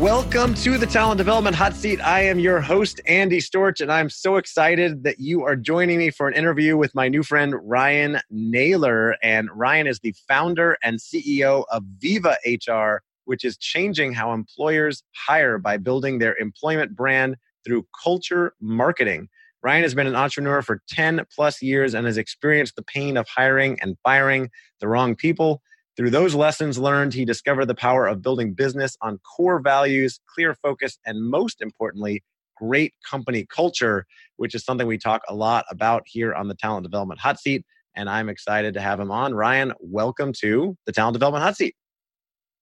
Welcome 0.00 0.54
to 0.54 0.78
the 0.78 0.86
Talent 0.86 1.18
Development 1.18 1.54
Hot 1.54 1.74
Seat. 1.74 2.00
I 2.00 2.22
am 2.22 2.38
your 2.38 2.58
host, 2.58 3.02
Andy 3.04 3.38
Storch, 3.38 3.82
and 3.82 3.92
I'm 3.92 4.08
so 4.08 4.36
excited 4.36 5.04
that 5.04 5.20
you 5.20 5.44
are 5.44 5.54
joining 5.54 5.98
me 5.98 6.08
for 6.08 6.26
an 6.26 6.32
interview 6.32 6.78
with 6.78 6.94
my 6.94 7.08
new 7.08 7.22
friend, 7.22 7.54
Ryan 7.62 8.18
Naylor. 8.30 9.16
And 9.22 9.50
Ryan 9.52 9.86
is 9.86 9.98
the 9.98 10.14
founder 10.26 10.78
and 10.82 10.98
CEO 10.98 11.64
of 11.70 11.84
Viva 11.98 12.38
HR, 12.46 13.02
which 13.26 13.44
is 13.44 13.58
changing 13.58 14.14
how 14.14 14.32
employers 14.32 15.02
hire 15.14 15.58
by 15.58 15.76
building 15.76 16.18
their 16.18 16.34
employment 16.38 16.96
brand 16.96 17.36
through 17.66 17.86
culture 18.02 18.54
marketing. 18.58 19.28
Ryan 19.62 19.82
has 19.82 19.94
been 19.94 20.06
an 20.06 20.16
entrepreneur 20.16 20.62
for 20.62 20.80
10 20.88 21.26
plus 21.30 21.60
years 21.60 21.92
and 21.92 22.06
has 22.06 22.16
experienced 22.16 22.74
the 22.74 22.82
pain 22.84 23.18
of 23.18 23.28
hiring 23.28 23.78
and 23.82 23.98
firing 24.02 24.48
the 24.80 24.88
wrong 24.88 25.14
people. 25.14 25.60
Through 26.00 26.08
those 26.08 26.34
lessons 26.34 26.78
learned, 26.78 27.12
he 27.12 27.26
discovered 27.26 27.66
the 27.66 27.74
power 27.74 28.06
of 28.06 28.22
building 28.22 28.54
business 28.54 28.96
on 29.02 29.18
core 29.18 29.60
values, 29.60 30.18
clear 30.34 30.54
focus, 30.54 30.98
and 31.04 31.22
most 31.22 31.60
importantly, 31.60 32.24
great 32.56 32.94
company 33.06 33.44
culture, 33.54 34.06
which 34.36 34.54
is 34.54 34.64
something 34.64 34.86
we 34.86 34.96
talk 34.96 35.20
a 35.28 35.34
lot 35.34 35.66
about 35.68 36.04
here 36.06 36.32
on 36.32 36.48
the 36.48 36.54
Talent 36.54 36.84
Development 36.84 37.20
Hot 37.20 37.38
Seat. 37.38 37.66
And 37.94 38.08
I'm 38.08 38.30
excited 38.30 38.72
to 38.72 38.80
have 38.80 38.98
him 38.98 39.10
on. 39.10 39.34
Ryan, 39.34 39.74
welcome 39.78 40.32
to 40.40 40.74
the 40.86 40.92
Talent 40.92 41.12
Development 41.12 41.44
Hot 41.44 41.58
Seat. 41.58 41.76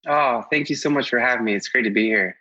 Oh, 0.09 0.43
thank 0.51 0.69
you 0.69 0.75
so 0.75 0.91
much 0.91 1.09
for 1.09 1.21
having 1.21 1.45
me. 1.45 1.55
It's 1.55 1.69
great 1.69 1.85
to 1.85 1.91
be 1.91 2.07
here. 2.07 2.35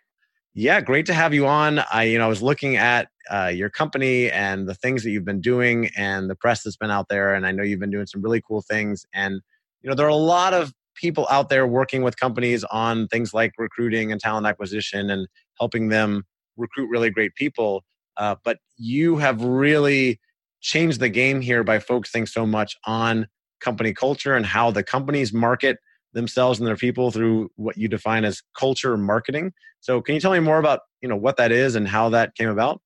Yeah, 0.54 0.80
great 0.80 1.06
to 1.06 1.14
have 1.14 1.32
you 1.32 1.46
on. 1.46 1.78
I, 1.92 2.02
you 2.02 2.18
know, 2.18 2.24
I 2.24 2.28
was 2.28 2.42
looking 2.42 2.76
at 2.76 3.06
uh, 3.30 3.52
your 3.54 3.70
company 3.70 4.32
and 4.32 4.68
the 4.68 4.74
things 4.74 5.04
that 5.04 5.10
you've 5.10 5.24
been 5.24 5.42
doing 5.42 5.90
and 5.96 6.28
the 6.28 6.34
press 6.34 6.64
that's 6.64 6.76
been 6.76 6.90
out 6.90 7.06
there, 7.08 7.34
and 7.34 7.46
I 7.46 7.52
know 7.52 7.62
you've 7.62 7.78
been 7.78 7.92
doing 7.92 8.06
some 8.06 8.20
really 8.20 8.42
cool 8.42 8.62
things. 8.62 9.06
And 9.14 9.40
you 9.82 9.88
know, 9.88 9.94
there 9.94 10.06
are 10.06 10.08
a 10.08 10.16
lot 10.16 10.54
of 10.54 10.74
people 11.00 11.26
out 11.30 11.48
there 11.48 11.66
working 11.66 12.02
with 12.02 12.18
companies 12.18 12.64
on 12.64 13.08
things 13.08 13.32
like 13.32 13.52
recruiting 13.58 14.12
and 14.12 14.20
talent 14.20 14.46
acquisition 14.46 15.10
and 15.10 15.28
helping 15.58 15.88
them 15.88 16.24
recruit 16.56 16.88
really 16.90 17.10
great 17.10 17.34
people. 17.34 17.84
Uh, 18.16 18.34
but 18.44 18.58
you 18.76 19.16
have 19.16 19.42
really 19.42 20.20
changed 20.60 21.00
the 21.00 21.08
game 21.08 21.40
here 21.40 21.62
by 21.62 21.78
focusing 21.78 22.26
so 22.26 22.44
much 22.44 22.76
on 22.84 23.26
company 23.60 23.92
culture 23.92 24.34
and 24.34 24.44
how 24.44 24.70
the 24.70 24.82
companies 24.82 25.32
market 25.32 25.78
themselves 26.12 26.58
and 26.58 26.66
their 26.66 26.76
people 26.76 27.10
through 27.10 27.50
what 27.56 27.76
you 27.76 27.88
define 27.88 28.24
as 28.24 28.42
culture 28.58 28.96
marketing. 28.96 29.52
So 29.80 30.00
can 30.00 30.14
you 30.14 30.20
tell 30.20 30.32
me 30.32 30.40
more 30.40 30.58
about 30.58 30.80
you 31.00 31.08
know 31.08 31.16
what 31.16 31.36
that 31.36 31.52
is 31.52 31.76
and 31.76 31.86
how 31.86 32.08
that 32.10 32.34
came 32.34 32.48
about? 32.48 32.80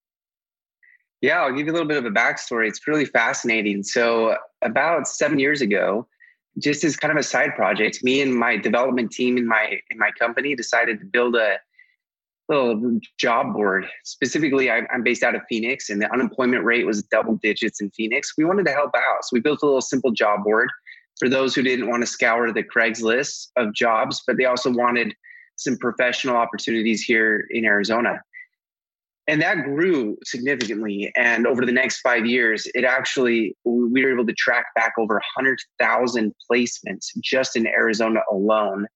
Yeah, 1.21 1.41
I'll 1.41 1.53
give 1.53 1.67
you 1.67 1.73
a 1.73 1.75
little 1.75 1.89
bit 1.89 1.99
of 1.99 2.05
a 2.05 2.11
backstory. 2.11 2.69
It's 2.69 2.87
really 2.87 3.05
fascinating. 3.05 3.85
So 3.85 4.37
about 4.61 5.07
seven 5.07 5.39
years 5.39 5.61
ago, 5.61 6.09
just 6.59 6.85
as 6.85 6.97
kind 6.97 7.11
of 7.11 7.19
a 7.19 7.23
side 7.23 7.55
project, 7.57 8.05
me 8.05 8.21
and 8.21 8.35
my 8.35 8.57
development 8.57 9.11
team 9.11 9.39
in 9.39 9.47
my 9.47 9.79
in 9.91 9.99
my 9.99 10.11
company 10.19 10.55
decided 10.55 11.01
to 11.01 11.07
build 11.07 11.37
a 11.37 11.57
little 12.49 13.01
job 13.19 13.55
board. 13.55 13.87
Specifically, 14.05 14.71
I, 14.71 14.83
am 14.93 15.03
based 15.03 15.23
out 15.23 15.35
of 15.35 15.43
Phoenix, 15.49 15.89
and 15.89 16.01
the 16.01 16.13
unemployment 16.13 16.65
rate 16.65 16.87
was 16.87 17.03
double 17.05 17.37
digits 17.37 17.81
in 17.81 17.91
Phoenix. 17.91 18.33
We 18.37 18.45
wanted 18.45 18.67
to 18.67 18.73
help 18.73 18.91
out, 18.95 19.25
so 19.25 19.31
we 19.33 19.41
built 19.41 19.63
a 19.63 19.67
little 19.67 19.81
simple 19.81 20.11
job 20.11 20.45
board 20.45 20.69
for 21.19 21.29
those 21.29 21.55
who 21.55 21.63
didn't 21.63 21.89
want 21.89 22.03
to 22.03 22.07
scour 22.07 22.53
the 22.53 22.63
Craigslist 22.63 23.49
of 23.57 23.73
jobs, 23.75 24.23
but 24.27 24.37
they 24.37 24.45
also 24.45 24.71
wanted 24.71 25.15
some 25.57 25.77
professional 25.77 26.37
opportunities 26.37 27.03
here 27.03 27.47
in 27.51 27.65
Arizona 27.65 28.21
and 29.33 29.41
that 29.41 29.65
grew 29.65 30.19
significantly. 30.25 31.11
And 31.17 31.47
over 31.47 31.65
the 31.65 31.73
next 31.73 32.01
five 32.01 32.27
years 32.27 32.67
it 32.75 32.85
actually 32.85 33.57
we 33.65 34.05
were 34.05 34.13
able 34.13 34.27
to 34.27 34.35
track 34.35 34.67
back 34.75 34.93
over 34.99 35.15
100000 35.37 36.35
placements 36.51 37.07
just 37.23 37.57
in 37.57 37.67
arizona 37.67 38.21
alone 38.31 38.87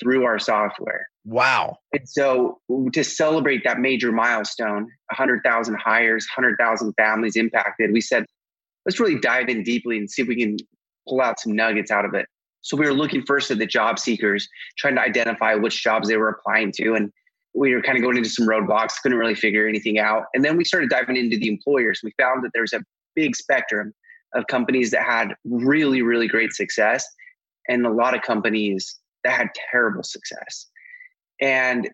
through 0.00 0.24
our 0.24 0.38
software. 0.38 1.06
Wow. 1.24 1.76
And 1.92 2.08
so 2.08 2.58
to 2.92 3.04
celebrate 3.04 3.62
that 3.64 3.78
major 3.78 4.10
milestone 4.12 4.88
100000 5.16 5.74
hires 5.74 6.26
100000 6.34 6.94
families 6.94 7.36
impacted 7.36 7.92
we 7.92 8.00
said 8.00 8.24
let's 8.86 8.98
really 8.98 9.20
dive 9.20 9.48
in 9.48 9.62
deeply 9.62 9.98
and 9.98 10.10
see 10.10 10.22
if 10.22 10.28
we 10.28 10.36
can 10.36 10.56
pull 11.08 11.20
out 11.20 11.38
some 11.40 11.54
nuggets 11.54 11.90
out 11.90 12.04
of 12.04 12.14
it. 12.14 12.26
So 12.62 12.76
we 12.76 12.86
were 12.86 12.94
looking 12.94 13.22
first 13.26 13.50
at 13.50 13.58
the 13.58 13.66
job 13.66 13.98
seekers 13.98 14.48
trying 14.78 14.94
to 14.94 15.00
identify 15.00 15.54
which 15.54 15.82
jobs 15.82 16.08
they 16.08 16.16
were 16.16 16.28
applying 16.28 16.72
to 16.72 16.94
and 16.94 17.12
we 17.54 17.74
were 17.74 17.82
kind 17.82 17.96
of 17.96 18.02
going 18.02 18.16
into 18.16 18.30
some 18.30 18.46
roadblocks, 18.46 19.00
couldn't 19.02 19.18
really 19.18 19.34
figure 19.34 19.66
anything 19.66 19.98
out. 19.98 20.24
And 20.34 20.44
then 20.44 20.56
we 20.56 20.64
started 20.64 20.90
diving 20.90 21.16
into 21.16 21.36
the 21.36 21.48
employers. 21.48 22.00
We 22.02 22.12
found 22.18 22.44
that 22.44 22.50
there's 22.54 22.72
a 22.72 22.82
big 23.14 23.36
spectrum 23.36 23.92
of 24.34 24.46
companies 24.46 24.90
that 24.92 25.04
had 25.04 25.34
really, 25.44 26.02
really 26.02 26.26
great 26.26 26.52
success 26.52 27.06
and 27.68 27.86
a 27.86 27.90
lot 27.90 28.14
of 28.14 28.22
companies 28.22 28.98
that 29.24 29.34
had 29.34 29.48
terrible 29.70 30.02
success. 30.02 30.66
And 31.40 31.90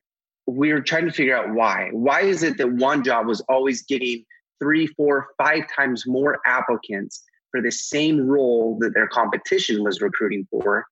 we 0.46 0.72
were 0.72 0.80
trying 0.80 1.06
to 1.06 1.12
figure 1.12 1.36
out 1.36 1.52
why. 1.52 1.88
Why 1.92 2.22
is 2.22 2.42
it 2.42 2.56
that 2.58 2.72
one 2.72 3.02
job 3.02 3.26
was 3.26 3.40
always 3.48 3.82
getting 3.82 4.24
three, 4.60 4.86
four, 4.86 5.28
five 5.36 5.64
times 5.74 6.04
more 6.06 6.38
applicants 6.46 7.22
for 7.50 7.60
the 7.60 7.72
same 7.72 8.26
role 8.26 8.78
that 8.80 8.94
their 8.94 9.08
competition 9.08 9.82
was 9.82 10.00
recruiting 10.00 10.46
for? 10.50 10.86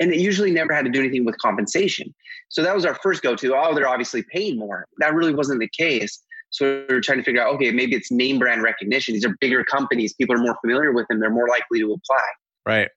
and 0.00 0.12
it 0.12 0.20
usually 0.20 0.50
never 0.50 0.72
had 0.72 0.84
to 0.84 0.90
do 0.90 1.00
anything 1.00 1.24
with 1.24 1.36
compensation. 1.38 2.14
So 2.48 2.62
that 2.62 2.74
was 2.74 2.84
our 2.84 2.94
first 3.02 3.22
go 3.22 3.36
to. 3.36 3.54
Oh, 3.56 3.74
they're 3.74 3.88
obviously 3.88 4.22
paying 4.22 4.58
more. 4.58 4.86
That 4.98 5.14
really 5.14 5.34
wasn't 5.34 5.60
the 5.60 5.68
case. 5.68 6.22
So 6.50 6.84
we 6.88 6.96
are 6.96 7.00
trying 7.00 7.18
to 7.18 7.24
figure 7.24 7.42
out, 7.42 7.54
okay, 7.56 7.70
maybe 7.70 7.94
it's 7.94 8.10
name 8.10 8.38
brand 8.38 8.62
recognition. 8.62 9.14
These 9.14 9.24
are 9.24 9.36
bigger 9.40 9.64
companies. 9.64 10.14
People 10.14 10.34
are 10.36 10.38
more 10.38 10.56
familiar 10.62 10.92
with 10.92 11.06
them. 11.08 11.20
They're 11.20 11.30
more 11.30 11.48
likely 11.48 11.80
to 11.80 11.92
apply. 11.92 12.24
Right. 12.64 12.88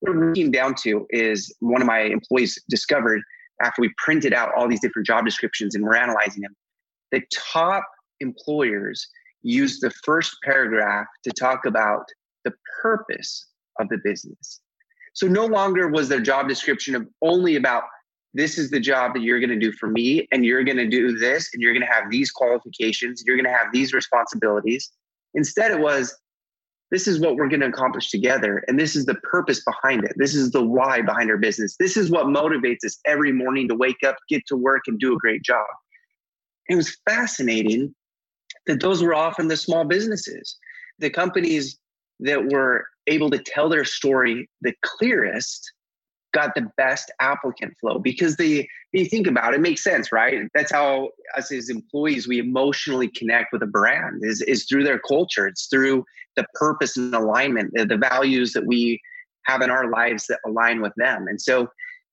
What 0.00 0.14
we're 0.14 0.28
looking 0.28 0.50
down 0.50 0.74
to 0.82 1.06
is 1.10 1.54
one 1.60 1.80
of 1.80 1.86
my 1.86 2.00
employees 2.00 2.58
discovered 2.68 3.22
after 3.62 3.80
we 3.80 3.92
printed 3.96 4.32
out 4.32 4.50
all 4.56 4.68
these 4.68 4.80
different 4.80 5.06
job 5.06 5.24
descriptions 5.24 5.74
and 5.74 5.84
we're 5.84 5.96
analyzing 5.96 6.42
them, 6.42 6.54
the 7.10 7.22
top 7.32 7.84
employers 8.20 9.08
use 9.42 9.80
the 9.80 9.90
first 10.04 10.36
paragraph 10.44 11.06
to 11.24 11.30
talk 11.30 11.64
about 11.64 12.04
the 12.44 12.52
purpose 12.82 13.46
of 13.80 13.88
the 13.88 13.98
business. 14.04 14.60
So 15.14 15.26
no 15.26 15.46
longer 15.46 15.88
was 15.88 16.08
their 16.08 16.20
job 16.20 16.48
description 16.48 16.94
of 16.94 17.08
only 17.22 17.56
about 17.56 17.84
this 18.34 18.58
is 18.58 18.70
the 18.70 18.80
job 18.80 19.14
that 19.14 19.22
you're 19.22 19.40
going 19.40 19.50
to 19.50 19.58
do 19.58 19.72
for 19.72 19.88
me, 19.88 20.28
and 20.32 20.44
you're 20.44 20.64
going 20.64 20.76
to 20.76 20.88
do 20.88 21.16
this, 21.16 21.50
and 21.52 21.62
you're 21.62 21.72
going 21.72 21.86
to 21.86 21.92
have 21.92 22.10
these 22.10 22.30
qualifications, 22.30 23.24
you're 23.26 23.36
going 23.36 23.50
to 23.50 23.56
have 23.56 23.68
these 23.72 23.92
responsibilities. 23.92 24.90
Instead, 25.34 25.70
it 25.70 25.80
was 25.80 26.16
this 26.90 27.06
is 27.06 27.20
what 27.20 27.36
we're 27.36 27.48
going 27.48 27.60
to 27.60 27.66
accomplish 27.66 28.10
together. 28.10 28.64
And 28.66 28.78
this 28.78 28.96
is 28.96 29.04
the 29.04 29.16
purpose 29.16 29.62
behind 29.62 30.04
it. 30.04 30.12
This 30.16 30.34
is 30.34 30.52
the 30.52 30.64
why 30.64 31.02
behind 31.02 31.30
our 31.30 31.36
business. 31.36 31.76
This 31.78 31.96
is 31.96 32.10
what 32.10 32.26
motivates 32.26 32.84
us 32.84 32.98
every 33.04 33.32
morning 33.32 33.68
to 33.68 33.74
wake 33.74 34.02
up, 34.06 34.16
get 34.28 34.42
to 34.46 34.56
work, 34.56 34.82
and 34.86 34.98
do 34.98 35.14
a 35.14 35.18
great 35.18 35.42
job. 35.42 35.66
it 36.68 36.76
was 36.76 36.96
fascinating 37.08 37.94
that 38.66 38.80
those 38.80 39.02
were 39.02 39.14
often 39.14 39.48
the 39.48 39.56
small 39.56 39.84
businesses, 39.84 40.56
the 40.98 41.10
companies 41.10 41.78
that 42.20 42.44
were 42.52 42.86
able 43.06 43.30
to 43.30 43.38
tell 43.38 43.68
their 43.68 43.84
story 43.84 44.48
the 44.60 44.74
clearest 44.82 45.72
got 46.34 46.54
the 46.54 46.70
best 46.76 47.10
applicant 47.20 47.74
flow 47.80 47.98
because 47.98 48.36
they 48.36 48.68
you 48.92 49.06
think 49.06 49.26
about 49.26 49.54
it, 49.54 49.56
it 49.56 49.60
makes 49.60 49.82
sense 49.82 50.12
right? 50.12 50.46
That's 50.54 50.72
how 50.72 51.10
us 51.36 51.50
as 51.52 51.68
employees 51.68 52.28
we 52.28 52.38
emotionally 52.38 53.08
connect 53.08 53.52
with 53.52 53.62
a 53.62 53.66
brand 53.66 54.22
is 54.22 54.42
is 54.42 54.64
through 54.64 54.84
their 54.84 54.98
culture. 54.98 55.46
It's 55.46 55.66
through 55.66 56.04
the 56.36 56.44
purpose 56.54 56.96
and 56.96 57.14
alignment 57.14 57.72
the, 57.74 57.84
the 57.84 57.96
values 57.96 58.52
that 58.52 58.66
we 58.66 59.00
have 59.46 59.62
in 59.62 59.70
our 59.70 59.90
lives 59.90 60.26
that 60.26 60.40
align 60.46 60.82
with 60.82 60.92
them. 60.96 61.26
And 61.26 61.40
so 61.40 61.68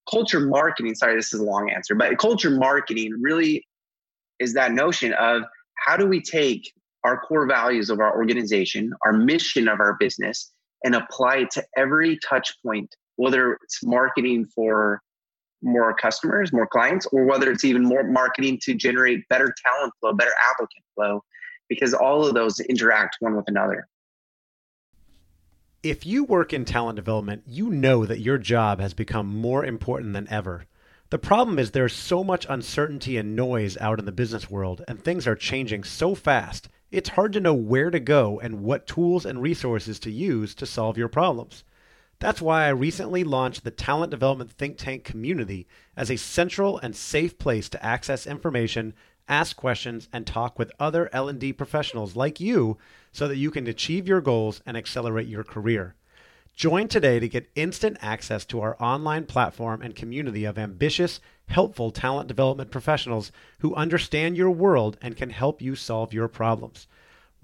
culture 0.09 0.39
marketing 0.39 0.95
sorry 0.95 1.15
this 1.15 1.33
is 1.33 1.39
a 1.39 1.43
long 1.43 1.69
answer 1.69 1.95
but 1.95 2.17
culture 2.17 2.51
marketing 2.51 3.11
really 3.19 3.65
is 4.39 4.53
that 4.53 4.71
notion 4.71 5.13
of 5.13 5.43
how 5.75 5.97
do 5.97 6.05
we 6.05 6.21
take 6.21 6.71
our 7.03 7.19
core 7.19 7.47
values 7.47 7.89
of 7.89 7.99
our 7.99 8.15
organization 8.15 8.93
our 9.05 9.13
mission 9.13 9.67
of 9.67 9.79
our 9.79 9.95
business 9.99 10.51
and 10.83 10.95
apply 10.95 11.37
it 11.37 11.51
to 11.51 11.63
every 11.75 12.19
touch 12.27 12.55
point 12.63 12.95
whether 13.15 13.53
it's 13.63 13.83
marketing 13.83 14.45
for 14.45 15.01
more 15.61 15.93
customers, 15.95 16.53
more 16.53 16.67
clients, 16.67 17.05
or 17.07 17.25
whether 17.25 17.51
it's 17.51 17.63
even 17.63 17.83
more 17.83 18.03
marketing 18.03 18.59
to 18.63 18.73
generate 18.73 19.27
better 19.29 19.53
talent 19.65 19.93
flow, 19.99 20.13
better 20.13 20.33
applicant 20.51 20.83
flow, 20.93 21.23
because 21.69 21.93
all 21.93 22.25
of 22.25 22.33
those 22.35 22.59
interact 22.59 23.17
one 23.19 23.35
with 23.35 23.47
another. 23.47 23.87
If 25.81 26.05
you 26.05 26.23
work 26.23 26.53
in 26.53 26.65
talent 26.65 26.95
development, 26.95 27.43
you 27.45 27.69
know 27.69 28.05
that 28.05 28.19
your 28.19 28.37
job 28.37 28.79
has 28.79 28.93
become 28.93 29.27
more 29.27 29.63
important 29.63 30.13
than 30.13 30.27
ever. 30.29 30.65
The 31.11 31.19
problem 31.19 31.59
is 31.59 31.71
there's 31.71 31.93
so 31.93 32.23
much 32.23 32.47
uncertainty 32.49 33.17
and 33.17 33.35
noise 33.35 33.77
out 33.77 33.99
in 33.99 34.05
the 34.05 34.11
business 34.11 34.49
world, 34.49 34.83
and 34.87 34.99
things 34.99 35.27
are 35.27 35.35
changing 35.35 35.83
so 35.83 36.15
fast, 36.15 36.67
it's 36.91 37.09
hard 37.09 37.33
to 37.33 37.39
know 37.39 37.53
where 37.53 37.91
to 37.91 37.99
go 37.99 38.39
and 38.39 38.63
what 38.63 38.87
tools 38.87 39.25
and 39.25 39.41
resources 39.41 39.99
to 39.99 40.11
use 40.11 40.55
to 40.55 40.65
solve 40.65 40.97
your 40.97 41.07
problems. 41.07 41.63
That's 42.19 42.41
why 42.41 42.65
I 42.65 42.69
recently 42.69 43.23
launched 43.23 43.63
the 43.63 43.71
Talent 43.71 44.09
Development 44.09 44.49
Think 44.49 44.77
Tank 44.77 45.03
community 45.03 45.67
as 45.97 46.09
a 46.09 46.15
central 46.15 46.77
and 46.77 46.95
safe 46.95 47.37
place 47.37 47.67
to 47.69 47.85
access 47.85 48.25
information, 48.25 48.93
ask 49.27 49.55
questions, 49.57 50.07
and 50.13 50.25
talk 50.25 50.57
with 50.57 50.71
other 50.79 51.09
L&D 51.11 51.51
professionals 51.53 52.15
like 52.15 52.39
you 52.39 52.77
so 53.11 53.27
that 53.27 53.37
you 53.37 53.51
can 53.51 53.67
achieve 53.67 54.07
your 54.07 54.21
goals 54.21 54.61
and 54.65 54.77
accelerate 54.77 55.27
your 55.27 55.43
career. 55.43 55.95
Join 56.55 56.87
today 56.87 57.19
to 57.19 57.27
get 57.27 57.51
instant 57.53 57.97
access 58.01 58.45
to 58.45 58.61
our 58.61 58.81
online 58.81 59.25
platform 59.25 59.81
and 59.81 59.93
community 59.93 60.45
of 60.45 60.57
ambitious, 60.57 61.19
helpful 61.49 61.91
talent 61.91 62.29
development 62.29 62.71
professionals 62.71 63.33
who 63.59 63.75
understand 63.75 64.37
your 64.37 64.51
world 64.51 64.97
and 65.01 65.17
can 65.17 65.31
help 65.31 65.61
you 65.61 65.75
solve 65.75 66.13
your 66.13 66.29
problems. 66.29 66.87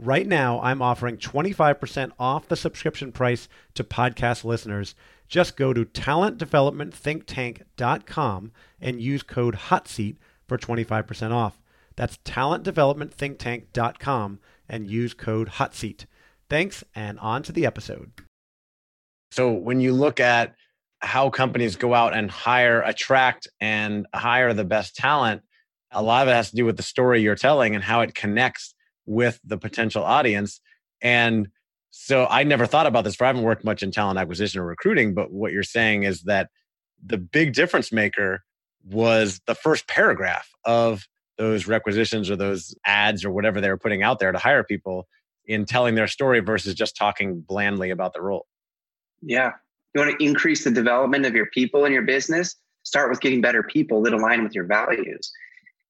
Right 0.03 0.25
now, 0.25 0.59
I'm 0.61 0.81
offering 0.81 1.17
25% 1.17 2.13
off 2.17 2.47
the 2.47 2.55
subscription 2.55 3.11
price 3.11 3.47
to 3.75 3.83
podcast 3.83 4.43
listeners. 4.43 4.95
Just 5.27 5.55
go 5.55 5.73
to 5.73 5.85
talentdevelopmentthinktank.com 5.85 8.51
and 8.81 8.99
use 8.99 9.21
code 9.21 9.55
HOTSEAT 9.55 10.15
for 10.47 10.57
25% 10.57 11.31
off. 11.31 11.61
That's 11.95 12.17
talentdevelopmentthinktank.com 12.25 14.39
and 14.67 14.89
use 14.89 15.13
code 15.13 15.49
HOTSEAT. 15.49 16.07
Thanks, 16.49 16.83
and 16.95 17.19
on 17.19 17.43
to 17.43 17.51
the 17.51 17.67
episode. 17.67 18.11
So, 19.29 19.51
when 19.51 19.81
you 19.81 19.93
look 19.93 20.19
at 20.19 20.55
how 21.01 21.29
companies 21.29 21.75
go 21.75 21.93
out 21.93 22.15
and 22.15 22.31
hire, 22.31 22.81
attract, 22.81 23.47
and 23.59 24.07
hire 24.15 24.55
the 24.55 24.65
best 24.65 24.95
talent, 24.95 25.43
a 25.91 26.01
lot 26.01 26.23
of 26.23 26.29
it 26.29 26.33
has 26.33 26.49
to 26.49 26.55
do 26.55 26.65
with 26.65 26.77
the 26.77 26.83
story 26.83 27.21
you're 27.21 27.35
telling 27.35 27.75
and 27.75 27.83
how 27.83 28.01
it 28.01 28.15
connects 28.15 28.73
with 29.11 29.39
the 29.43 29.57
potential 29.57 30.03
audience. 30.03 30.61
And 31.01 31.49
so 31.89 32.25
I 32.29 32.43
never 32.43 32.65
thought 32.65 32.87
about 32.87 33.03
this, 33.03 33.15
for 33.15 33.25
I 33.25 33.27
haven't 33.27 33.43
worked 33.43 33.65
much 33.65 33.83
in 33.83 33.91
talent 33.91 34.17
acquisition 34.17 34.61
or 34.61 34.65
recruiting, 34.65 35.13
but 35.13 35.31
what 35.31 35.51
you're 35.51 35.63
saying 35.63 36.03
is 36.03 36.21
that 36.21 36.49
the 37.05 37.17
big 37.17 37.53
difference 37.53 37.91
maker 37.91 38.43
was 38.85 39.41
the 39.47 39.55
first 39.55 39.87
paragraph 39.87 40.49
of 40.63 41.07
those 41.37 41.67
requisitions 41.67 42.29
or 42.29 42.35
those 42.35 42.73
ads 42.85 43.25
or 43.25 43.31
whatever 43.31 43.59
they 43.59 43.69
were 43.69 43.77
putting 43.77 44.01
out 44.01 44.19
there 44.19 44.31
to 44.31 44.37
hire 44.37 44.63
people 44.63 45.07
in 45.45 45.65
telling 45.65 45.95
their 45.95 46.07
story 46.07 46.39
versus 46.39 46.73
just 46.73 46.95
talking 46.95 47.41
blandly 47.41 47.89
about 47.89 48.13
the 48.13 48.21
role. 48.21 48.45
Yeah. 49.21 49.51
You 49.93 50.01
want 50.01 50.17
to 50.17 50.25
increase 50.25 50.63
the 50.63 50.71
development 50.71 51.25
of 51.25 51.35
your 51.35 51.47
people 51.47 51.83
in 51.83 51.91
your 51.91 52.03
business? 52.03 52.55
Start 52.83 53.09
with 53.09 53.19
getting 53.19 53.41
better 53.41 53.63
people 53.63 54.01
that 54.03 54.13
align 54.13 54.43
with 54.43 54.55
your 54.55 54.65
values. 54.65 55.31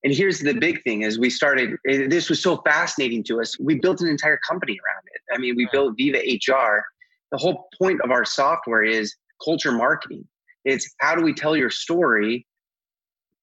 And 0.04 0.14
here's 0.14 0.40
the 0.40 0.54
big 0.54 0.82
thing 0.84 1.04
is 1.04 1.20
we 1.20 1.30
started, 1.30 1.78
this 1.86 2.30
was 2.30 2.42
so 2.42 2.58
fascinating 2.66 3.24
to 3.26 3.40
us. 3.40 3.60
We 3.60 3.76
built 3.76 4.02
an 4.02 4.08
entire 4.08 4.38
company 4.38 4.74
around 4.74 5.04
it. 5.14 5.22
I 5.34 5.38
mean, 5.38 5.56
we 5.56 5.68
built 5.72 5.96
Viva 5.96 6.18
HR. 6.18 6.84
The 7.32 7.38
whole 7.38 7.68
point 7.80 8.02
of 8.02 8.12
our 8.12 8.26
software 8.26 8.84
is 8.84 9.16
culture 9.44 9.72
marketing. 9.72 10.26
It's 10.66 10.92
how 11.00 11.16
do 11.16 11.22
we 11.22 11.34
tell 11.34 11.56
your 11.56 11.70
story 11.70 12.48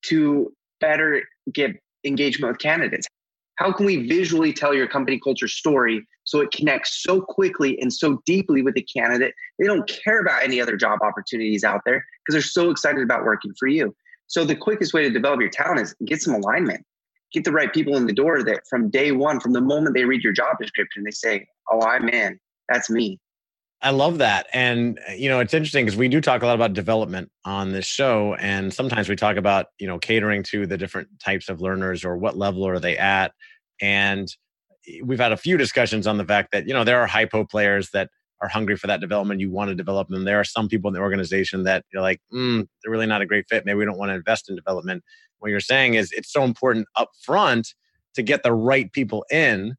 to 0.07 0.53
better 0.81 1.23
get 1.53 1.77
engagement 2.05 2.53
with 2.53 2.61
candidates? 2.61 3.07
How 3.57 3.73
can 3.73 3.87
we 3.87 4.09
visually 4.09 4.53
tell 4.53 4.73
your 4.73 4.87
company 4.87 5.19
culture 5.19 5.49
story 5.49 6.07
so 6.25 6.41
it 6.41 6.53
connects 6.53 7.03
so 7.03 7.21
quickly 7.21 7.81
and 7.81 7.93
so 7.93 8.23
deeply 8.25 8.63
with 8.63 8.75
the 8.75 8.83
candidate? 8.83 9.35
They 9.59 9.67
don't 9.67 9.89
care 10.05 10.21
about 10.21 10.43
any 10.45 10.61
other 10.61 10.77
job 10.77 11.01
opportunities 11.03 11.65
out 11.65 11.81
there 11.85 12.05
because 12.25 12.35
they're 12.35 12.51
so 12.51 12.71
excited 12.71 13.03
about 13.03 13.25
working 13.25 13.53
for 13.59 13.67
you. 13.67 13.95
So 14.29 14.45
the 14.45 14.55
quickest 14.55 14.95
way 14.95 15.03
to 15.03 15.11
develop 15.11 15.41
your 15.41 15.51
talent 15.51 15.81
is 15.81 15.95
get 16.05 16.23
some 16.23 16.35
alignment. 16.35 16.85
Get 17.33 17.45
the 17.45 17.53
right 17.53 17.73
people 17.73 17.97
in 17.97 18.07
the 18.07 18.13
door 18.13 18.43
that 18.43 18.63
from 18.71 18.89
day 18.89 19.13
one, 19.13 19.41
from 19.41 19.53
the 19.53 19.61
moment 19.61 19.95
they 19.95 20.05
read 20.05 20.23
your 20.23 20.33
job 20.33 20.57
description, 20.61 21.05
they 21.05 21.11
say, 21.11 21.47
Oh, 21.71 21.83
I'm 21.83 22.09
in. 22.09 22.39
That's 22.69 22.89
me. 22.89 23.19
I 23.81 23.91
love 23.91 24.19
that. 24.19 24.49
And, 24.53 24.99
you 25.17 25.29
know, 25.29 25.39
it's 25.39 25.55
interesting 25.55 25.85
because 25.85 25.97
we 25.97 26.09
do 26.09 26.21
talk 26.21 26.43
a 26.43 26.47
lot 26.47 26.57
about 26.57 26.73
development 26.73 27.31
on 27.45 27.71
this 27.71 27.87
show. 27.87 28.35
And 28.35 28.75
sometimes 28.75 29.09
we 29.09 29.15
talk 29.15 29.37
about, 29.37 29.67
you 29.79 29.87
know, 29.87 29.99
catering 29.99 30.43
to 30.45 30.67
the 30.67 30.77
different 30.77 31.09
types 31.21 31.49
of 31.49 31.61
learners 31.61 32.05
or 32.05 32.17
what 32.17 32.37
level 32.37 32.67
are 32.67 32.81
they 32.81 32.99
at. 32.99 33.33
And 33.81 34.29
eh, 34.89 35.01
we've 35.05 35.21
had 35.21 35.33
a 35.33 35.37
few 35.37 35.57
discussions 35.57 36.09
on 36.09 36.19
the 36.19 36.25
fact 36.25 36.51
that, 36.53 36.67
you 36.67 36.75
know, 36.75 36.83
there 36.83 37.01
are 37.01 37.07
HiPo 37.07 37.49
players 37.49 37.91
that 37.91 38.11
are 38.41 38.49
hungry 38.49 38.77
for 38.77 38.87
that 38.87 39.01
development, 39.01 39.41
you 39.41 39.51
want 39.51 39.69
to 39.69 39.75
develop 39.75 40.09
them. 40.09 40.25
There 40.25 40.39
are 40.39 40.45
some 40.45 40.69
people 40.69 40.89
in 40.89 40.95
the 40.95 41.01
organization 41.01 41.65
that 41.65 41.85
you're 41.93 42.03
like, 42.03 42.21
mm, 42.33 42.67
they're 42.83 42.93
really 42.93 43.07
not 43.07 43.23
a 43.23 43.27
great 43.27 43.47
fit. 43.49 43.65
Maybe 43.65 43.79
we 43.79 43.85
don't 43.85 43.99
want 43.99 44.11
to 44.11 44.15
invest 44.15 44.49
in 44.49 44.57
development. 44.57 45.03
What 45.39 45.51
you're 45.51 45.61
saying 45.61 45.95
is 45.95 46.13
it's 46.13 46.33
so 46.33 46.45
important 46.45 46.87
up 46.97 47.11
front 47.23 47.75
to 48.15 48.23
get 48.23 48.43
the 48.43 48.53
right 48.53 48.93
people 48.93 49.25
in 49.31 49.77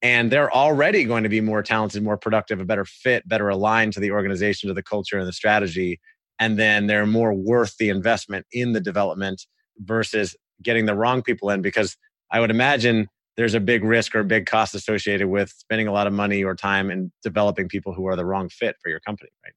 and 0.00 0.30
they're 0.30 0.52
already 0.52 1.04
going 1.04 1.24
to 1.24 1.28
be 1.28 1.40
more 1.40 1.62
talented, 1.62 2.02
more 2.02 2.16
productive, 2.16 2.60
a 2.60 2.64
better 2.64 2.84
fit, 2.84 3.28
better 3.28 3.48
aligned 3.48 3.92
to 3.94 4.00
the 4.00 4.12
organization, 4.12 4.68
to 4.68 4.74
the 4.74 4.82
culture 4.82 5.18
and 5.18 5.26
the 5.26 5.32
strategy. 5.32 6.00
And 6.38 6.58
then 6.58 6.86
they're 6.86 7.06
more 7.06 7.34
worth 7.34 7.76
the 7.78 7.88
investment 7.88 8.46
in 8.52 8.72
the 8.72 8.80
development 8.80 9.46
versus 9.78 10.36
getting 10.62 10.86
the 10.86 10.94
wrong 10.94 11.22
people 11.22 11.50
in 11.50 11.62
because 11.62 11.96
I 12.30 12.38
would 12.40 12.50
imagine 12.50 13.08
there's 13.38 13.54
a 13.54 13.60
big 13.60 13.84
risk 13.84 14.16
or 14.16 14.20
a 14.20 14.24
big 14.24 14.46
cost 14.46 14.74
associated 14.74 15.28
with 15.28 15.50
spending 15.50 15.86
a 15.86 15.92
lot 15.92 16.08
of 16.08 16.12
money 16.12 16.42
or 16.42 16.56
time 16.56 16.90
in 16.90 17.12
developing 17.22 17.68
people 17.68 17.94
who 17.94 18.08
are 18.08 18.16
the 18.16 18.26
wrong 18.26 18.48
fit 18.48 18.74
for 18.82 18.90
your 18.90 18.98
company, 18.98 19.30
right? 19.44 19.54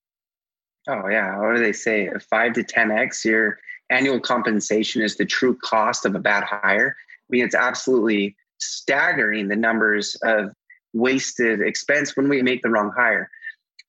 Oh 0.88 1.10
yeah, 1.10 1.40
what 1.40 1.56
do 1.56 1.64
they 1.64 1.74
say? 1.74 2.08
Five 2.30 2.54
to 2.54 2.64
ten 2.64 2.92
x 2.92 3.26
your 3.26 3.58
annual 3.90 4.20
compensation 4.20 5.02
is 5.02 5.18
the 5.18 5.26
true 5.26 5.58
cost 5.64 6.06
of 6.06 6.14
a 6.14 6.20
bad 6.20 6.44
hire. 6.44 6.96
I 6.96 7.28
mean, 7.30 7.44
it's 7.44 7.56
absolutely 7.56 8.36
staggering 8.60 9.48
the 9.48 9.56
numbers 9.56 10.16
of 10.22 10.54
wasted 10.94 11.62
expense 11.62 12.16
when 12.16 12.30
we 12.30 12.44
make 12.44 12.62
the 12.62 12.70
wrong 12.70 12.92
hire. 12.96 13.32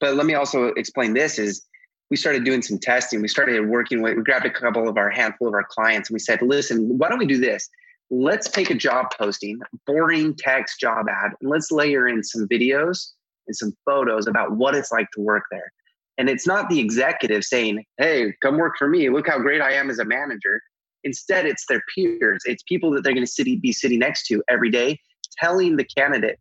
But 0.00 0.14
let 0.14 0.24
me 0.24 0.32
also 0.32 0.68
explain 0.68 1.12
this: 1.12 1.38
is 1.38 1.62
we 2.10 2.16
started 2.16 2.44
doing 2.44 2.62
some 2.62 2.78
testing. 2.78 3.20
We 3.20 3.28
started 3.28 3.68
working 3.68 4.00
with. 4.00 4.16
We 4.16 4.22
grabbed 4.22 4.46
a 4.46 4.50
couple 4.50 4.88
of 4.88 4.96
our 4.96 5.10
handful 5.10 5.48
of 5.48 5.54
our 5.54 5.64
clients, 5.64 6.08
and 6.08 6.14
we 6.14 6.18
said, 6.18 6.40
"Listen, 6.40 6.96
why 6.96 7.10
don't 7.10 7.18
we 7.18 7.26
do 7.26 7.38
this? 7.38 7.68
Let's 8.10 8.48
take 8.50 8.70
a 8.70 8.74
job 8.74 9.06
posting, 9.16 9.58
boring 9.86 10.34
text 10.36 10.78
job 10.80 11.06
ad, 11.08 11.32
and 11.40 11.50
let's 11.50 11.70
layer 11.70 12.08
in 12.08 12.22
some 12.22 12.46
videos 12.48 13.12
and 13.46 13.56
some 13.56 13.74
photos 13.84 14.26
about 14.26 14.52
what 14.52 14.74
it's 14.74 14.92
like 14.92 15.10
to 15.14 15.20
work 15.20 15.44
there. 15.50 15.72
And 16.18 16.28
it's 16.28 16.46
not 16.46 16.68
the 16.68 16.78
executive 16.78 17.42
saying, 17.42 17.84
hey, 17.98 18.34
come 18.42 18.58
work 18.58 18.74
for 18.78 18.88
me. 18.88 19.08
Look 19.08 19.28
how 19.28 19.38
great 19.38 19.62
I 19.62 19.72
am 19.72 19.90
as 19.90 19.98
a 19.98 20.04
manager. 20.04 20.60
Instead, 21.04 21.46
it's 21.46 21.64
their 21.68 21.82
peers, 21.94 22.42
it's 22.44 22.62
people 22.64 22.92
that 22.92 23.02
they're 23.02 23.14
going 23.14 23.26
to 23.26 23.58
be 23.60 23.72
sitting 23.72 23.98
next 23.98 24.26
to 24.26 24.42
every 24.48 24.70
day, 24.70 25.00
telling 25.38 25.76
the 25.76 25.84
candidate 25.84 26.38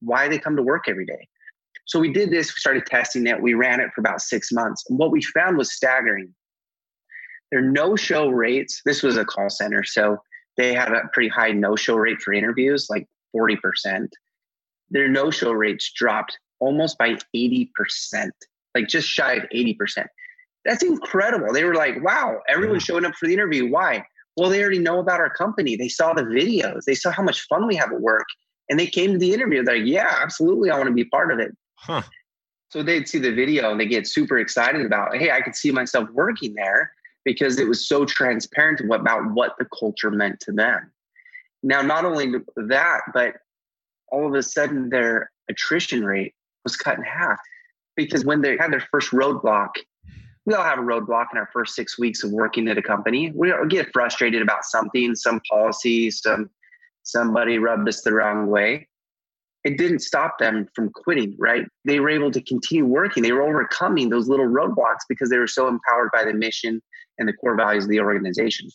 why 0.00 0.28
they 0.28 0.38
come 0.38 0.56
to 0.56 0.62
work 0.62 0.84
every 0.86 1.06
day. 1.06 1.26
So 1.86 2.00
we 2.00 2.12
did 2.12 2.30
this, 2.30 2.48
we 2.48 2.58
started 2.58 2.84
testing 2.84 3.26
it, 3.26 3.40
we 3.40 3.54
ran 3.54 3.80
it 3.80 3.90
for 3.94 4.00
about 4.00 4.20
six 4.20 4.50
months. 4.52 4.84
And 4.88 4.98
what 4.98 5.12
we 5.12 5.22
found 5.22 5.56
was 5.56 5.72
staggering. 5.72 6.34
Their 7.52 7.62
no 7.62 7.94
show 7.94 8.28
rates, 8.28 8.82
this 8.84 9.04
was 9.04 9.16
a 9.16 9.24
call 9.24 9.48
center. 9.48 9.84
So 9.84 10.18
they 10.56 10.74
had 10.74 10.92
a 10.92 11.02
pretty 11.12 11.28
high 11.28 11.52
no 11.52 11.76
show 11.76 11.96
rate 11.96 12.20
for 12.20 12.32
interviews, 12.32 12.88
like 12.88 13.06
40%. 13.34 14.08
Their 14.90 15.08
no 15.08 15.30
show 15.30 15.52
rates 15.52 15.92
dropped 15.94 16.38
almost 16.60 16.96
by 16.98 17.16
80%, 17.34 17.68
like 18.74 18.88
just 18.88 19.08
shy 19.08 19.34
of 19.34 19.44
80%. 19.54 20.06
That's 20.64 20.82
incredible. 20.82 21.52
They 21.52 21.64
were 21.64 21.74
like, 21.74 22.02
wow, 22.02 22.40
everyone's 22.48 22.84
mm. 22.84 22.86
showing 22.86 23.04
up 23.04 23.14
for 23.14 23.26
the 23.26 23.34
interview. 23.34 23.70
Why? 23.70 24.04
Well, 24.36 24.50
they 24.50 24.60
already 24.60 24.78
know 24.78 24.98
about 24.98 25.20
our 25.20 25.30
company. 25.30 25.76
They 25.76 25.88
saw 25.88 26.12
the 26.12 26.22
videos, 26.22 26.84
they 26.86 26.94
saw 26.94 27.10
how 27.10 27.22
much 27.22 27.46
fun 27.48 27.66
we 27.66 27.76
have 27.76 27.92
at 27.92 28.00
work, 28.00 28.26
and 28.68 28.78
they 28.78 28.86
came 28.86 29.12
to 29.12 29.18
the 29.18 29.32
interview. 29.32 29.62
They're 29.62 29.78
like, 29.78 29.86
yeah, 29.86 30.18
absolutely, 30.20 30.70
I 30.70 30.76
want 30.76 30.88
to 30.88 30.94
be 30.94 31.04
part 31.04 31.32
of 31.32 31.38
it. 31.38 31.56
Huh. 31.76 32.02
So 32.70 32.82
they'd 32.82 33.08
see 33.08 33.18
the 33.18 33.32
video 33.32 33.70
and 33.70 33.80
they 33.80 33.86
get 33.86 34.06
super 34.06 34.38
excited 34.38 34.84
about, 34.84 35.16
hey, 35.16 35.30
I 35.30 35.40
could 35.40 35.54
see 35.54 35.70
myself 35.70 36.08
working 36.12 36.54
there 36.54 36.92
because 37.26 37.58
it 37.58 37.68
was 37.68 37.86
so 37.86 38.06
transparent 38.06 38.80
about 38.80 39.32
what 39.32 39.56
the 39.58 39.66
culture 39.78 40.12
meant 40.12 40.38
to 40.40 40.52
them. 40.52 40.90
Now, 41.62 41.82
not 41.82 42.04
only 42.04 42.32
that, 42.56 43.00
but 43.12 43.34
all 44.12 44.26
of 44.28 44.34
a 44.34 44.42
sudden 44.42 44.88
their 44.88 45.30
attrition 45.50 46.04
rate 46.04 46.34
was 46.62 46.76
cut 46.76 46.96
in 46.96 47.02
half 47.02 47.38
because 47.96 48.24
when 48.24 48.40
they 48.40 48.56
had 48.56 48.72
their 48.72 48.84
first 48.92 49.10
roadblock, 49.10 49.70
we 50.46 50.54
all 50.54 50.62
have 50.62 50.78
a 50.78 50.82
roadblock 50.82 51.26
in 51.32 51.38
our 51.38 51.50
first 51.52 51.74
six 51.74 51.98
weeks 51.98 52.22
of 52.22 52.30
working 52.30 52.68
at 52.68 52.78
a 52.78 52.82
company. 52.82 53.32
We 53.34 53.52
get 53.68 53.92
frustrated 53.92 54.40
about 54.40 54.64
something, 54.64 55.16
some 55.16 55.40
policy, 55.50 56.12
some 56.12 56.48
somebody 57.02 57.58
rubbed 57.58 57.88
us 57.88 58.02
the 58.02 58.12
wrong 58.12 58.46
way. 58.46 58.86
It 59.64 59.78
didn't 59.78 60.00
stop 60.00 60.38
them 60.38 60.68
from 60.76 60.90
quitting, 60.90 61.34
right? 61.40 61.64
They 61.84 61.98
were 61.98 62.10
able 62.10 62.30
to 62.30 62.40
continue 62.40 62.86
working. 62.86 63.24
They 63.24 63.32
were 63.32 63.42
overcoming 63.42 64.10
those 64.10 64.28
little 64.28 64.46
roadblocks 64.46 65.02
because 65.08 65.28
they 65.28 65.38
were 65.38 65.48
so 65.48 65.66
empowered 65.66 66.10
by 66.12 66.24
the 66.24 66.32
mission 66.32 66.80
and 67.18 67.28
the 67.28 67.32
core 67.34 67.56
values 67.56 67.84
of 67.84 67.90
the 67.90 68.00
organization. 68.00 68.68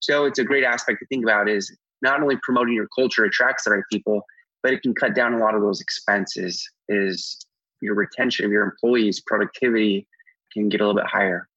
So 0.00 0.24
it's 0.24 0.38
a 0.38 0.44
great 0.44 0.64
aspect 0.64 1.00
to 1.00 1.06
think 1.06 1.24
about 1.24 1.48
is 1.48 1.74
not 2.02 2.22
only 2.22 2.36
promoting 2.42 2.74
your 2.74 2.88
culture 2.96 3.24
attracts 3.24 3.64
the 3.64 3.72
right 3.72 3.82
people, 3.90 4.22
but 4.62 4.72
it 4.72 4.82
can 4.82 4.94
cut 4.94 5.14
down 5.14 5.34
a 5.34 5.38
lot 5.38 5.54
of 5.54 5.62
those 5.62 5.80
expenses 5.80 6.64
is 6.88 7.38
your 7.80 7.94
retention 7.94 8.44
of 8.44 8.50
your 8.50 8.64
employees, 8.64 9.22
productivity 9.26 10.06
can 10.52 10.68
get 10.68 10.80
a 10.80 10.86
little 10.86 11.00
bit 11.00 11.10
higher. 11.10 11.48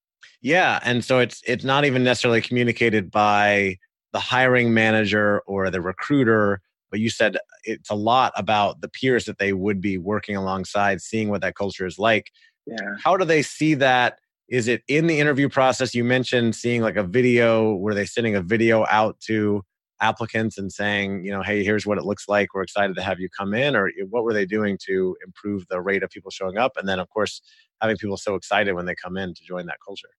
Yeah. 0.42 0.80
And 0.84 1.04
so 1.04 1.20
it's 1.20 1.42
it's 1.46 1.64
not 1.64 1.86
even 1.86 2.04
necessarily 2.04 2.42
communicated 2.42 3.12
by 3.12 3.78
the 4.14 4.20
hiring 4.20 4.74
manager 4.74 5.42
or 5.46 5.70
the 5.70 5.82
recruiter, 5.82 6.62
but 6.90 7.00
you 7.00 7.10
said 7.10 7.38
it's 7.64 7.90
a 7.90 7.96
lot 7.96 8.34
about 8.36 8.82
the 8.82 8.90
peers 8.90 9.26
that 9.26 9.38
they 9.38 9.54
would 9.54 9.82
be 9.82 9.98
working 9.98 10.36
alongside, 10.36 11.02
seeing 11.02 11.30
what 11.30 11.42
that 11.42 11.56
culture 11.56 11.86
is 11.86 11.98
like. 11.98 12.32
Yeah. 12.66 12.96
How 13.04 13.18
do 13.18 13.26
they 13.26 13.42
see 13.42 13.76
that? 13.76 14.20
Is 14.52 14.68
it 14.68 14.84
in 14.90 15.08
the 15.08 15.18
interview 15.18 15.48
process? 15.48 15.96
You 15.96 16.04
mentioned 16.04 16.56
seeing 16.58 16.82
like 16.82 16.98
a 16.98 17.04
video, 17.04 17.74
were 17.76 17.94
they 17.94 18.06
sending 18.06 18.36
a 18.36 18.42
video 18.42 18.86
out 18.92 19.18
to 19.22 19.64
applicants 20.02 20.58
and 20.58 20.70
saying, 20.70 21.24
you 21.24 21.32
know, 21.32 21.42
hey, 21.42 21.64
here's 21.64 21.86
what 21.86 21.98
it 21.98 22.04
looks 22.04 22.28
like. 22.28 22.54
We're 22.54 22.64
excited 22.64 22.98
to 22.98 23.02
have 23.02 23.18
you 23.18 23.30
come 23.30 23.54
in, 23.54 23.78
or 23.78 23.88
eh, 23.88 24.04
what 24.10 24.26
were 24.26 24.34
they 24.34 24.46
doing 24.46 24.78
to 24.88 25.16
improve 25.26 25.66
the 25.70 25.80
rate 25.80 26.04
of 26.04 26.10
people 26.10 26.32
showing 26.32 26.58
up? 26.58 26.74
And 26.76 26.86
then, 26.86 27.00
of 27.00 27.10
course, 27.10 27.42
having 27.82 27.96
people 27.96 28.18
so 28.18 28.36
excited 28.36 28.74
when 28.74 28.86
they 28.86 28.94
come 28.94 29.16
in 29.16 29.34
to 29.34 29.44
join 29.46 29.68
that 29.68 29.78
culture. 29.86 30.10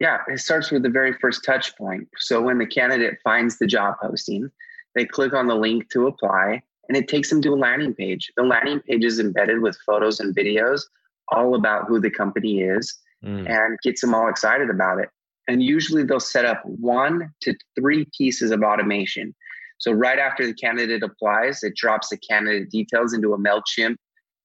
Yeah, 0.00 0.18
it 0.26 0.40
starts 0.40 0.72
with 0.72 0.82
the 0.82 0.90
very 0.90 1.12
first 1.12 1.44
touch 1.44 1.76
point. 1.76 2.08
So 2.18 2.42
when 2.42 2.58
the 2.58 2.66
candidate 2.66 3.18
finds 3.22 3.60
the 3.60 3.68
job 3.68 3.94
posting, 4.02 4.50
they 4.96 5.04
click 5.04 5.32
on 5.32 5.46
the 5.46 5.54
link 5.54 5.90
to 5.90 6.08
apply 6.08 6.60
and 6.88 6.96
it 6.96 7.06
takes 7.06 7.30
them 7.30 7.40
to 7.42 7.50
a 7.50 7.54
landing 7.54 7.94
page. 7.94 8.32
The 8.36 8.42
landing 8.42 8.80
page 8.80 9.04
is 9.04 9.20
embedded 9.20 9.62
with 9.62 9.78
photos 9.86 10.18
and 10.18 10.34
videos 10.34 10.82
all 11.28 11.54
about 11.54 11.86
who 11.86 12.00
the 12.00 12.10
company 12.10 12.62
is 12.62 12.98
mm. 13.24 13.48
and 13.48 13.78
gets 13.82 14.00
them 14.00 14.14
all 14.14 14.28
excited 14.28 14.70
about 14.70 14.98
it. 14.98 15.08
And 15.48 15.62
usually 15.62 16.04
they'll 16.04 16.20
set 16.20 16.44
up 16.44 16.62
one 16.64 17.32
to 17.42 17.54
three 17.78 18.06
pieces 18.16 18.50
of 18.50 18.62
automation. 18.62 19.34
So 19.78 19.92
right 19.92 20.18
after 20.18 20.46
the 20.46 20.54
candidate 20.54 21.02
applies, 21.02 21.62
it 21.62 21.74
drops 21.74 22.10
the 22.10 22.16
candidate 22.16 22.70
details 22.70 23.12
into 23.12 23.32
a 23.34 23.38
MailChimp 23.38 23.96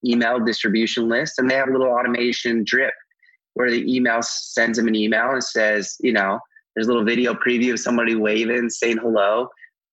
email 0.05 0.39
distribution 0.39 1.07
list. 1.07 1.38
And 1.38 1.50
they 1.50 1.55
have 1.55 1.69
a 1.69 1.72
little 1.72 1.88
automation 1.88 2.63
drip 2.63 2.93
where 3.53 3.69
the 3.69 3.96
email 3.96 4.22
sends 4.22 4.77
them 4.77 4.88
an 4.88 4.96
email 4.96 5.31
and 5.31 5.43
says, 5.43 5.96
you 6.00 6.13
know, 6.13 6.39
there's 6.75 6.88
a 6.88 6.89
little 6.89 7.05
video 7.05 7.34
preview 7.34 7.74
of 7.74 7.79
somebody 7.79 8.15
waving, 8.15 8.69
saying 8.69 8.98
hello. 8.98 9.50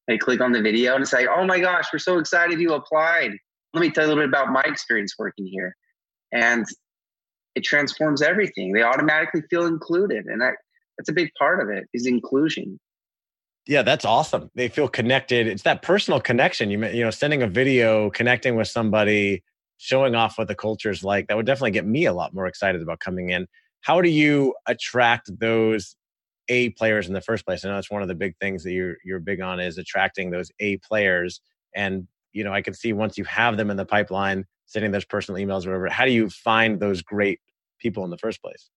They 0.06 0.18
click 0.18 0.40
on 0.40 0.52
the 0.52 0.60
video 0.60 0.94
and 0.94 1.02
it's 1.02 1.12
like, 1.12 1.28
oh 1.34 1.44
my 1.44 1.58
gosh, 1.58 1.86
we're 1.92 1.98
so 1.98 2.18
excited 2.18 2.60
you 2.60 2.74
applied. 2.74 3.32
Let 3.72 3.80
me 3.80 3.90
tell 3.90 4.04
you 4.04 4.08
a 4.08 4.10
little 4.10 4.22
bit 4.22 4.28
about 4.28 4.52
my 4.52 4.62
experience 4.66 5.14
working 5.18 5.46
here. 5.46 5.74
And 6.32 6.66
it 7.54 7.64
transforms 7.64 8.22
everything. 8.22 8.72
They 8.72 8.82
automatically 8.82 9.42
feel 9.50 9.66
included. 9.66 10.26
And 10.26 10.40
that 10.40 10.54
that's 10.98 11.08
a 11.08 11.12
big 11.12 11.30
part 11.38 11.60
of 11.60 11.68
it 11.68 11.88
is 11.92 12.06
inclusion. 12.06 12.78
Yeah 13.66 13.82
that's 13.82 14.04
awesome. 14.04 14.50
They 14.54 14.68
feel 14.68 14.88
connected. 14.88 15.46
It's 15.46 15.62
that 15.62 15.82
personal 15.82 16.20
connection. 16.20 16.70
You 16.70 16.84
you 16.86 17.04
know 17.04 17.10
sending 17.10 17.42
a 17.42 17.46
video 17.46 18.10
connecting 18.10 18.56
with 18.56 18.68
somebody 18.68 19.42
showing 19.78 20.14
off 20.14 20.38
what 20.38 20.48
the 20.48 20.54
culture 20.54 20.90
is 20.90 21.02
like 21.02 21.26
that 21.26 21.36
would 21.36 21.46
definitely 21.46 21.72
get 21.72 21.86
me 21.86 22.04
a 22.06 22.12
lot 22.12 22.32
more 22.32 22.46
excited 22.46 22.82
about 22.82 23.00
coming 23.00 23.30
in. 23.30 23.46
How 23.80 24.00
do 24.00 24.08
you 24.08 24.54
attract 24.66 25.30
those 25.38 25.96
a 26.48 26.70
players 26.70 27.06
in 27.06 27.14
the 27.14 27.20
first 27.20 27.44
place? 27.46 27.64
I 27.64 27.68
know 27.68 27.74
that's 27.74 27.90
one 27.90 28.02
of 28.02 28.08
the 28.08 28.14
big 28.14 28.34
things 28.40 28.62
that 28.64 28.72
you're 28.72 28.96
you're 29.04 29.20
big 29.20 29.40
on 29.40 29.60
is 29.60 29.78
attracting 29.78 30.30
those 30.30 30.50
a 30.60 30.76
players. 30.78 31.40
And 31.74 32.06
you 32.34 32.44
know 32.44 32.52
i 32.52 32.60
can 32.60 32.74
see 32.74 32.92
once 32.92 33.16
you 33.16 33.24
have 33.24 33.56
them 33.56 33.70
in 33.70 33.78
the 33.78 33.86
pipeline 33.86 34.44
sending 34.66 34.90
those 34.90 35.04
personal 35.04 35.40
emails 35.40 35.66
or 35.66 35.70
whatever 35.70 35.88
how 35.88 36.04
do 36.04 36.12
you 36.12 36.28
find 36.28 36.80
those 36.80 37.02
great 37.02 37.40
people 37.78 38.04
in 38.04 38.10
the 38.10 38.18
first 38.18 38.40
place 38.42 38.70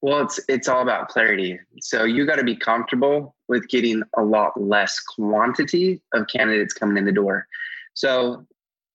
well, 0.00 0.20
it's 0.20 0.38
it's 0.48 0.68
all 0.68 0.82
about 0.82 1.08
clarity. 1.08 1.58
So 1.80 2.04
you 2.04 2.24
got 2.24 2.36
to 2.36 2.44
be 2.44 2.54
comfortable 2.56 3.34
with 3.48 3.68
getting 3.68 4.02
a 4.16 4.22
lot 4.22 4.60
less 4.60 5.00
quantity 5.00 6.00
of 6.14 6.26
candidates 6.28 6.72
coming 6.72 6.96
in 6.96 7.04
the 7.04 7.12
door. 7.12 7.46
So 7.94 8.46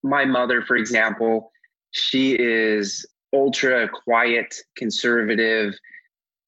my 0.01 0.23
mother, 0.23 0.61
for 0.61 0.77
example, 0.77 1.51
she 1.91 2.37
is 2.39 3.05
ultra 3.33 3.89
quiet, 3.89 4.55
conservative, 4.77 5.73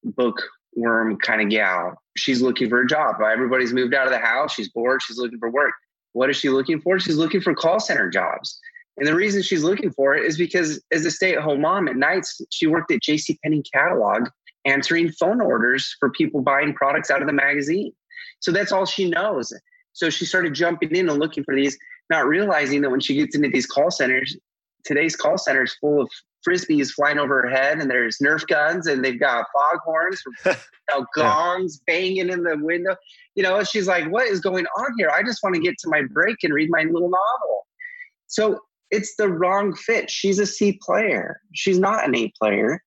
bookworm 0.04 1.18
kind 1.18 1.42
of 1.42 1.50
gal. 1.50 2.00
She's 2.16 2.40
looking 2.40 2.70
for 2.70 2.80
a 2.80 2.86
job. 2.86 3.16
Everybody's 3.20 3.74
moved 3.74 3.94
out 3.94 4.06
of 4.06 4.12
the 4.12 4.18
house. 4.18 4.54
She's 4.54 4.70
bored. 4.70 5.02
She's 5.02 5.18
looking 5.18 5.38
for 5.38 5.50
work. 5.50 5.74
What 6.12 6.30
is 6.30 6.36
she 6.36 6.48
looking 6.48 6.80
for? 6.80 6.98
She's 6.98 7.16
looking 7.16 7.42
for 7.42 7.54
call 7.54 7.78
center 7.78 8.08
jobs. 8.08 8.58
And 8.96 9.06
the 9.06 9.14
reason 9.14 9.42
she's 9.42 9.62
looking 9.62 9.90
for 9.90 10.14
it 10.14 10.24
is 10.24 10.38
because 10.38 10.82
as 10.90 11.04
a 11.04 11.10
stay-at-home 11.10 11.60
mom 11.60 11.88
at 11.88 11.96
nights, 11.96 12.40
she 12.50 12.66
worked 12.66 12.90
at 12.90 13.02
J.C. 13.02 13.38
Penney 13.42 13.62
catalog 13.72 14.28
answering 14.64 15.12
phone 15.12 15.40
orders 15.40 15.94
for 16.00 16.10
people 16.10 16.40
buying 16.40 16.74
products 16.74 17.10
out 17.10 17.20
of 17.20 17.26
the 17.26 17.32
magazine. 17.32 17.92
So 18.40 18.52
that's 18.52 18.72
all 18.72 18.86
she 18.86 19.08
knows. 19.08 19.52
So 19.92 20.10
she 20.10 20.24
started 20.24 20.54
jumping 20.54 20.94
in 20.94 21.08
and 21.08 21.18
looking 21.18 21.44
for 21.44 21.54
these, 21.54 21.78
not 22.10 22.26
realizing 22.26 22.82
that 22.82 22.90
when 22.90 23.00
she 23.00 23.14
gets 23.14 23.36
into 23.36 23.48
these 23.48 23.66
call 23.66 23.90
centers, 23.90 24.36
today's 24.84 25.16
call 25.16 25.38
center 25.38 25.64
is 25.64 25.74
full 25.80 26.02
of 26.02 26.10
frisbees 26.46 26.90
flying 26.90 27.18
over 27.18 27.42
her 27.42 27.50
head, 27.50 27.78
and 27.78 27.90
there's 27.90 28.18
Nerf 28.18 28.46
guns, 28.46 28.86
and 28.86 29.04
they've 29.04 29.18
got 29.18 29.46
foghorns, 29.52 30.22
you 30.46 30.52
know, 30.90 31.06
gongs 31.14 31.80
banging 31.86 32.28
in 32.28 32.42
the 32.44 32.56
window. 32.60 32.94
You 33.34 33.42
know, 33.42 33.64
she's 33.64 33.88
like, 33.88 34.10
"What 34.10 34.28
is 34.28 34.40
going 34.40 34.66
on 34.66 34.94
here? 34.96 35.10
I 35.10 35.22
just 35.22 35.42
want 35.42 35.54
to 35.56 35.60
get 35.60 35.76
to 35.78 35.88
my 35.88 36.02
break 36.02 36.36
and 36.42 36.54
read 36.54 36.70
my 36.70 36.84
little 36.84 37.10
novel." 37.10 37.66
So 38.28 38.60
it's 38.90 39.16
the 39.16 39.28
wrong 39.28 39.74
fit. 39.74 40.10
She's 40.10 40.38
a 40.38 40.46
C 40.46 40.78
player. 40.82 41.40
She's 41.54 41.78
not 41.78 42.06
an 42.06 42.14
A 42.14 42.32
player. 42.40 42.82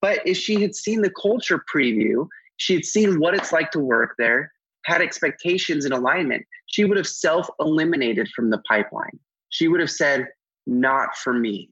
But 0.00 0.20
if 0.26 0.36
she 0.36 0.60
had 0.60 0.74
seen 0.74 1.02
the 1.02 1.12
culture 1.20 1.62
preview, 1.74 2.26
she 2.56 2.74
had 2.74 2.84
seen 2.84 3.20
what 3.20 3.34
it's 3.34 3.52
like 3.52 3.70
to 3.72 3.78
work 3.78 4.14
there, 4.18 4.52
had 4.84 5.00
expectations 5.00 5.84
in 5.84 5.92
alignment, 5.92 6.44
she 6.66 6.84
would 6.84 6.96
have 6.96 7.06
self 7.06 7.48
eliminated 7.60 8.28
from 8.34 8.50
the 8.50 8.60
pipeline. 8.68 9.18
She 9.50 9.68
would 9.68 9.80
have 9.80 9.90
said, 9.90 10.26
not 10.66 11.16
for 11.16 11.32
me. 11.32 11.68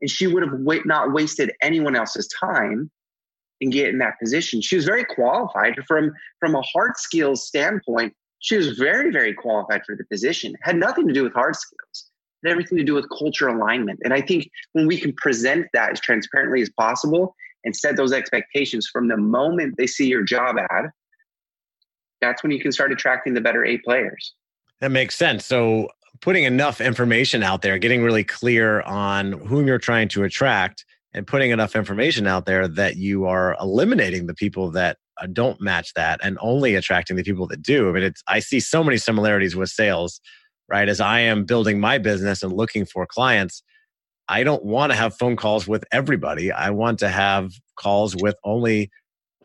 And 0.00 0.10
she 0.10 0.26
would 0.26 0.42
have 0.42 0.58
not 0.86 1.12
wasted 1.12 1.52
anyone 1.62 1.96
else's 1.96 2.28
time 2.40 2.90
and 3.60 3.72
get 3.72 3.88
in 3.88 3.98
that 3.98 4.18
position. 4.20 4.60
She 4.60 4.76
was 4.76 4.84
very 4.84 5.04
qualified 5.04 5.74
from, 5.86 6.12
from 6.38 6.54
a 6.54 6.62
hard 6.62 6.96
skills 6.96 7.46
standpoint. 7.46 8.14
She 8.40 8.56
was 8.56 8.78
very, 8.78 9.10
very 9.10 9.34
qualified 9.34 9.82
for 9.84 9.96
the 9.96 10.04
position. 10.04 10.54
Had 10.62 10.76
nothing 10.76 11.08
to 11.08 11.14
do 11.14 11.24
with 11.24 11.32
hard 11.32 11.56
skills. 11.56 12.07
Had 12.44 12.52
everything 12.52 12.78
to 12.78 12.84
do 12.84 12.94
with 12.94 13.06
culture 13.16 13.48
alignment. 13.48 13.98
And 14.04 14.14
I 14.14 14.20
think 14.20 14.48
when 14.72 14.86
we 14.86 14.98
can 14.98 15.12
present 15.14 15.66
that 15.72 15.90
as 15.90 16.00
transparently 16.00 16.62
as 16.62 16.70
possible, 16.78 17.34
and 17.64 17.74
set 17.76 17.96
those 17.96 18.12
expectations 18.12 18.88
from 18.90 19.08
the 19.08 19.16
moment 19.16 19.74
they 19.76 19.86
see 19.86 20.06
your 20.06 20.22
job 20.22 20.56
ad, 20.70 20.86
that's 22.20 22.42
when 22.42 22.52
you 22.52 22.60
can 22.60 22.72
start 22.72 22.92
attracting 22.92 23.34
the 23.34 23.40
better 23.40 23.64
A 23.64 23.78
players. 23.78 24.34
That 24.80 24.90
makes 24.90 25.16
sense. 25.16 25.44
So 25.44 25.88
putting 26.20 26.44
enough 26.44 26.80
information 26.80 27.42
out 27.42 27.62
there, 27.62 27.78
getting 27.78 28.02
really 28.02 28.24
clear 28.24 28.80
on 28.82 29.32
whom 29.32 29.66
you're 29.66 29.78
trying 29.78 30.08
to 30.08 30.24
attract 30.24 30.84
and 31.14 31.26
putting 31.26 31.50
enough 31.50 31.74
information 31.74 32.26
out 32.26 32.46
there 32.46 32.68
that 32.68 32.96
you 32.96 33.24
are 33.24 33.56
eliminating 33.60 34.26
the 34.26 34.34
people 34.34 34.70
that 34.70 34.98
uh, 35.20 35.26
don't 35.32 35.60
match 35.60 35.92
that 35.94 36.20
and 36.22 36.38
only 36.40 36.74
attracting 36.74 37.16
the 37.16 37.22
people 37.22 37.46
that 37.48 37.62
do. 37.62 37.88
I 37.88 37.92
mean, 37.92 38.02
it's 38.02 38.22
I 38.28 38.40
see 38.40 38.60
so 38.60 38.84
many 38.84 38.98
similarities 38.98 39.56
with 39.56 39.70
sales, 39.70 40.20
right? 40.68 40.88
As 40.88 41.00
I 41.00 41.20
am 41.20 41.44
building 41.44 41.80
my 41.80 41.98
business 41.98 42.42
and 42.42 42.52
looking 42.52 42.84
for 42.84 43.06
clients, 43.06 43.62
I 44.28 44.44
don't 44.44 44.64
want 44.64 44.92
to 44.92 44.96
have 44.96 45.16
phone 45.16 45.36
calls 45.36 45.66
with 45.66 45.84
everybody. 45.90 46.52
I 46.52 46.70
want 46.70 46.98
to 47.00 47.08
have 47.08 47.52
calls 47.76 48.14
with 48.14 48.36
only 48.44 48.90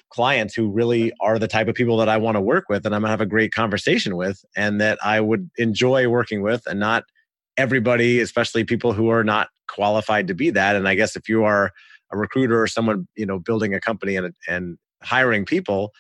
clients 0.10 0.54
who 0.54 0.70
really 0.70 1.12
are 1.22 1.40
the 1.40 1.48
type 1.48 1.68
of 1.68 1.76
people 1.76 1.98
that 1.98 2.10
I 2.10 2.18
want 2.18 2.36
to 2.36 2.42
work 2.42 2.66
with 2.70 2.86
and 2.86 2.94
I'm 2.94 3.02
going 3.02 3.08
to 3.08 3.12
have 3.12 3.22
a 3.22 3.26
great 3.26 3.52
conversation 3.52 4.16
with 4.16 4.44
and 4.56 4.80
that 4.80 5.00
I 5.04 5.20
would 5.20 5.50
enjoy 5.58 6.08
working 6.08 6.44
with 6.44 6.62
and 6.68 6.80
not 6.80 7.06
everybody, 7.58 8.20
especially 8.20 8.64
people 8.64 8.94
who 8.94 9.10
are 9.10 9.24
not 9.24 9.48
qualified 9.68 10.28
to 10.28 10.36
be 10.36 10.52
that. 10.52 10.76
And 10.76 10.88
I 10.88 10.94
guess 10.94 11.16
if 11.16 11.28
you 11.28 11.46
are 11.46 11.72
a 12.12 12.18
recruiter 12.18 12.62
or 12.62 12.68
someone, 12.68 13.08
you 13.16 13.26
know, 13.26 13.40
building 13.40 13.74
a 13.74 13.80
company 13.80 14.16
and, 14.16 14.36
and 14.48 14.78
hiring 15.02 15.46
people, 15.46 15.92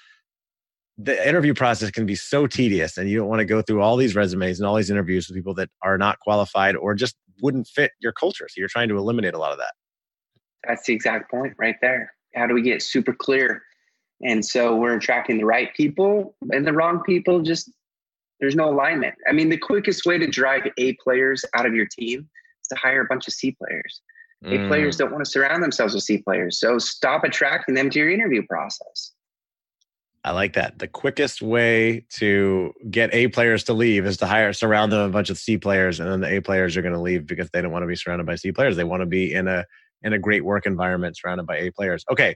the 0.98 1.28
interview 1.28 1.54
process 1.54 1.90
can 1.92 2.06
be 2.06 2.16
so 2.16 2.46
tedious 2.46 2.98
and 2.98 3.10
you 3.10 3.18
don't 3.18 3.28
want 3.28 3.40
to 3.40 3.46
go 3.46 3.62
through 3.62 3.82
all 3.82 3.98
these 3.98 4.16
resumes 4.16 4.60
and 4.60 4.68
all 4.68 4.76
these 4.76 4.92
interviews 4.92 5.28
with 5.28 5.36
people 5.36 5.54
that 5.56 5.70
are 5.82 5.98
not 5.98 6.20
qualified 6.20 6.76
or 6.76 6.94
just 6.94 7.16
wouldn't 7.42 7.68
fit 7.68 7.92
your 8.00 8.12
culture. 8.12 8.48
So 8.48 8.60
you're 8.60 8.68
trying 8.68 8.90
to 8.90 8.98
eliminate 8.98 9.34
a 9.34 9.40
lot 9.40 9.52
of 9.52 9.58
that. 9.58 9.74
That's 10.68 10.86
the 10.86 10.94
exact 10.94 11.32
point 11.32 11.54
right 11.58 11.76
there. 11.82 12.14
How 12.36 12.48
do 12.48 12.54
we 12.54 12.62
get 12.62 12.82
super 12.82 13.14
clear? 13.14 13.64
And 14.22 14.46
so 14.46 14.76
we're 14.76 14.96
attracting 14.96 15.38
the 15.38 15.46
right 15.46 15.74
people 15.76 16.36
and 16.52 16.66
the 16.66 16.74
wrong 16.74 17.02
people 17.04 17.42
just 17.42 17.72
there's 18.40 18.56
no 18.56 18.70
alignment. 18.70 19.16
I 19.28 19.32
mean, 19.32 19.50
the 19.50 19.58
quickest 19.58 20.06
way 20.06 20.18
to 20.18 20.28
drive 20.28 20.64
A 20.78 20.94
players 20.94 21.46
out 21.56 21.66
of 21.66 21.74
your 21.74 21.86
team 21.86 22.30
is 22.62 22.68
to 22.70 22.76
hire 22.76 23.02
a 23.02 23.06
bunch 23.06 23.28
of 23.28 23.34
C 23.34 23.52
players. 23.52 24.02
Mm. 24.44 24.66
A 24.66 24.68
players 24.68 24.98
don't 24.98 25.12
want 25.12 25.24
to 25.24 25.30
surround 25.30 25.64
themselves 25.64 25.94
with 25.94 26.04
C 26.04 26.18
players. 26.18 26.60
So 26.60 26.78
stop 26.78 27.24
attracting 27.24 27.76
them 27.76 27.90
to 27.92 28.00
your 28.00 28.12
interview 28.12 28.44
process. 28.46 29.14
I 30.26 30.32
like 30.32 30.54
that. 30.54 30.80
The 30.80 30.88
quickest 30.88 31.42
way 31.42 32.06
to 32.12 32.74
get 32.90 33.14
A 33.14 33.28
players 33.28 33.66
to 33.66 33.74
leave 33.74 34.06
is 34.06 34.18
to 34.18 34.26
hire, 34.26 34.54
surround 34.54 34.92
them 34.92 35.02
a 35.02 35.10
bunch 35.10 35.30
of 35.30 35.38
C 35.38 35.58
players, 35.58 36.00
and 36.00 36.10
then 36.10 36.22
the 36.22 36.38
A 36.38 36.42
players 36.42 36.78
are 36.78 36.82
going 36.82 36.94
to 36.94 37.02
leave 37.02 37.28
because 37.28 37.50
they 37.52 37.62
don't 37.62 37.72
want 37.72 37.84
to 37.84 37.88
be 37.88 37.96
surrounded 37.96 38.26
by 38.26 38.36
C 38.36 38.52
players. 38.54 38.78
They 38.78 38.86
want 38.86 39.02
to 39.02 39.06
be 39.06 39.34
in 39.34 39.48
a 39.48 39.66
in 40.02 40.14
a 40.14 40.20
great 40.20 40.46
work 40.46 40.66
environment 40.66 41.18
surrounded 41.18 41.46
by 41.46 41.58
A 41.58 41.72
players. 41.72 42.06
Okay, 42.12 42.36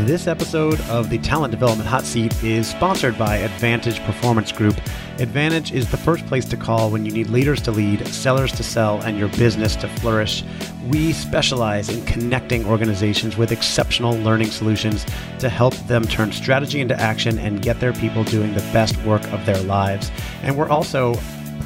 this 0.00 0.26
episode 0.26 0.80
of 0.82 1.10
the 1.10 1.18
Talent 1.18 1.50
Development 1.50 1.88
Hot 1.88 2.04
Seat 2.04 2.42
is 2.42 2.66
sponsored 2.66 3.16
by 3.18 3.36
Advantage 3.36 4.00
Performance 4.00 4.50
Group. 4.50 4.76
Advantage 5.18 5.72
is 5.72 5.90
the 5.90 5.96
first 5.96 6.26
place 6.26 6.44
to 6.46 6.56
call 6.56 6.90
when 6.90 7.04
you 7.04 7.12
need 7.12 7.28
leaders 7.28 7.60
to 7.62 7.70
lead, 7.70 8.06
sellers 8.08 8.52
to 8.52 8.62
sell, 8.62 9.00
and 9.02 9.18
your 9.18 9.28
business 9.28 9.76
to 9.76 9.88
flourish. 9.88 10.44
We 10.88 11.12
specialize 11.12 11.88
in 11.88 12.04
connecting 12.06 12.64
organizations 12.66 13.36
with 13.36 13.52
exceptional 13.52 14.16
learning 14.18 14.50
solutions 14.50 15.06
to 15.38 15.48
help 15.48 15.74
them 15.86 16.04
turn 16.04 16.32
strategy 16.32 16.80
into 16.80 16.98
action 17.00 17.38
and 17.38 17.62
get 17.62 17.78
their 17.78 17.92
people 17.92 18.24
doing 18.24 18.54
the 18.54 18.68
best 18.72 18.96
work 19.04 19.22
of 19.32 19.44
their 19.46 19.62
lives. 19.62 20.10
And 20.42 20.56
we're 20.56 20.70
also 20.70 21.14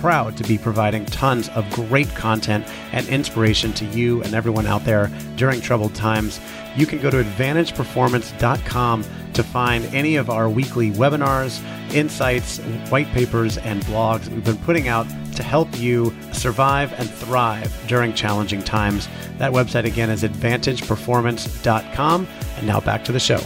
proud 0.01 0.37
to 0.37 0.45
be 0.45 0.59
providing 0.59 1.07
tons 1.07 1.49
of 1.51 1.69
great 1.71 2.09
content 2.15 2.67
and 2.93 3.09
inspiration 3.09 3.73
to 3.75 3.85
you 3.87 4.23
and 4.23 4.35
everyone 4.35 4.67
out 4.67 4.85
there 4.85 5.11
during 5.37 5.61
troubled 5.61 5.95
times. 5.95 6.41
You 6.77 6.87
can 6.87 7.01
go 7.01 7.11
to 7.11 7.23
advantageperformance.com 7.23 9.05
to 9.33 9.43
find 9.43 9.85
any 9.95 10.17
of 10.17 10.31
our 10.31 10.49
weekly 10.49 10.93
webinars, 10.93 11.63
insights, 11.95 12.59
white 12.91 13.09
papers, 13.09 13.59
and 13.59 13.83
blogs 13.85 14.29
we've 14.29 14.45
been 14.45 14.57
putting 14.59 14.89
out 14.89 15.07
to 15.37 15.43
help 15.43 15.69
you 15.79 16.15
survive 16.33 16.95
and 16.95 17.11
thrive 17.11 17.71
during 17.87 18.15
challenging 18.15 18.63
times. 18.63 19.09
That 19.39 19.53
website 19.53 19.85
again 19.85 20.09
is 20.11 20.23
advantageperformance.com. 20.23 22.29
And 22.57 22.67
now 22.67 22.81
back 22.81 23.05
to 23.05 23.13
the 23.13 23.21
show. 23.21 23.41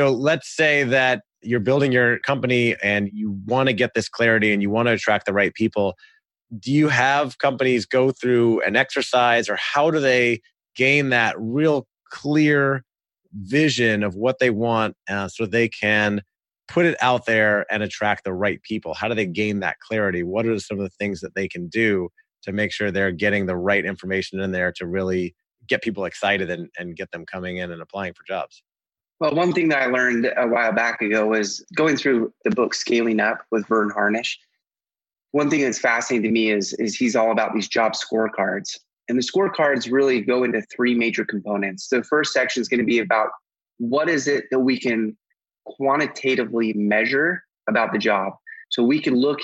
So 0.00 0.10
let's 0.10 0.48
say 0.48 0.82
that 0.84 1.24
you're 1.42 1.60
building 1.60 1.92
your 1.92 2.20
company 2.20 2.74
and 2.82 3.10
you 3.12 3.32
want 3.44 3.66
to 3.66 3.74
get 3.74 3.92
this 3.92 4.08
clarity 4.08 4.50
and 4.50 4.62
you 4.62 4.70
want 4.70 4.88
to 4.88 4.92
attract 4.92 5.26
the 5.26 5.34
right 5.34 5.52
people. 5.52 5.94
Do 6.58 6.72
you 6.72 6.88
have 6.88 7.36
companies 7.36 7.84
go 7.84 8.10
through 8.10 8.62
an 8.62 8.76
exercise 8.76 9.50
or 9.50 9.56
how 9.56 9.90
do 9.90 10.00
they 10.00 10.40
gain 10.74 11.10
that 11.10 11.34
real 11.38 11.86
clear 12.08 12.82
vision 13.34 14.02
of 14.02 14.14
what 14.14 14.38
they 14.38 14.48
want 14.48 14.96
uh, 15.06 15.28
so 15.28 15.44
they 15.44 15.68
can 15.68 16.22
put 16.66 16.86
it 16.86 16.96
out 17.02 17.26
there 17.26 17.66
and 17.70 17.82
attract 17.82 18.24
the 18.24 18.32
right 18.32 18.62
people? 18.62 18.94
How 18.94 19.06
do 19.06 19.14
they 19.14 19.26
gain 19.26 19.60
that 19.60 19.80
clarity? 19.80 20.22
What 20.22 20.46
are 20.46 20.58
some 20.60 20.78
of 20.78 20.84
the 20.84 20.96
things 20.98 21.20
that 21.20 21.34
they 21.34 21.46
can 21.46 21.68
do 21.68 22.08
to 22.44 22.52
make 22.52 22.72
sure 22.72 22.90
they're 22.90 23.12
getting 23.12 23.44
the 23.44 23.56
right 23.58 23.84
information 23.84 24.40
in 24.40 24.52
there 24.52 24.72
to 24.76 24.86
really 24.86 25.34
get 25.66 25.82
people 25.82 26.06
excited 26.06 26.48
and, 26.48 26.70
and 26.78 26.96
get 26.96 27.10
them 27.10 27.26
coming 27.26 27.58
in 27.58 27.70
and 27.70 27.82
applying 27.82 28.14
for 28.14 28.22
jobs? 28.26 28.62
Well, 29.20 29.34
one 29.34 29.52
thing 29.52 29.68
that 29.68 29.82
I 29.82 29.86
learned 29.86 30.32
a 30.34 30.48
while 30.48 30.72
back 30.72 31.02
ago 31.02 31.26
was 31.26 31.62
going 31.76 31.98
through 31.98 32.32
the 32.44 32.50
book 32.50 32.72
Scaling 32.72 33.20
Up 33.20 33.42
with 33.50 33.66
Verne 33.68 33.90
Harnish. 33.90 34.38
One 35.32 35.50
thing 35.50 35.60
that's 35.60 35.78
fascinating 35.78 36.22
to 36.22 36.32
me 36.32 36.50
is, 36.50 36.72
is 36.74 36.96
he's 36.96 37.14
all 37.14 37.30
about 37.30 37.52
these 37.52 37.68
job 37.68 37.92
scorecards. 37.92 38.78
And 39.10 39.18
the 39.18 39.22
scorecards 39.22 39.92
really 39.92 40.22
go 40.22 40.42
into 40.42 40.62
three 40.74 40.94
major 40.94 41.26
components. 41.26 41.88
The 41.88 42.02
first 42.02 42.32
section 42.32 42.62
is 42.62 42.68
going 42.68 42.80
to 42.80 42.86
be 42.86 43.00
about 43.00 43.28
what 43.76 44.08
is 44.08 44.26
it 44.26 44.44
that 44.50 44.60
we 44.60 44.80
can 44.80 45.16
quantitatively 45.66 46.72
measure 46.72 47.44
about 47.68 47.92
the 47.92 47.98
job. 47.98 48.32
So 48.70 48.82
we 48.82 49.00
can 49.00 49.16
look 49.16 49.40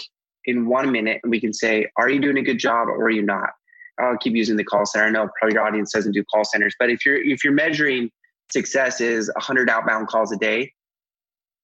in 0.46 0.66
one 0.68 0.90
minute 0.90 1.20
and 1.22 1.30
we 1.30 1.40
can 1.40 1.52
say, 1.52 1.86
are 1.98 2.08
you 2.08 2.18
doing 2.18 2.38
a 2.38 2.42
good 2.42 2.58
job 2.58 2.88
or 2.88 3.04
are 3.04 3.10
you 3.10 3.22
not? 3.22 3.50
I'll 3.98 4.16
keep 4.16 4.34
using 4.34 4.56
the 4.56 4.64
call 4.64 4.86
center. 4.86 5.06
I 5.06 5.10
know 5.10 5.28
probably 5.38 5.54
your 5.54 5.66
audience 5.66 5.92
doesn't 5.92 6.12
do 6.12 6.24
call 6.24 6.44
centers, 6.44 6.74
but 6.78 6.90
if 6.90 7.04
you're 7.04 7.16
if 7.16 7.44
you're 7.44 7.52
measuring 7.52 8.10
success 8.52 9.00
is 9.00 9.30
100 9.34 9.68
outbound 9.70 10.08
calls 10.08 10.32
a 10.32 10.36
day, 10.36 10.72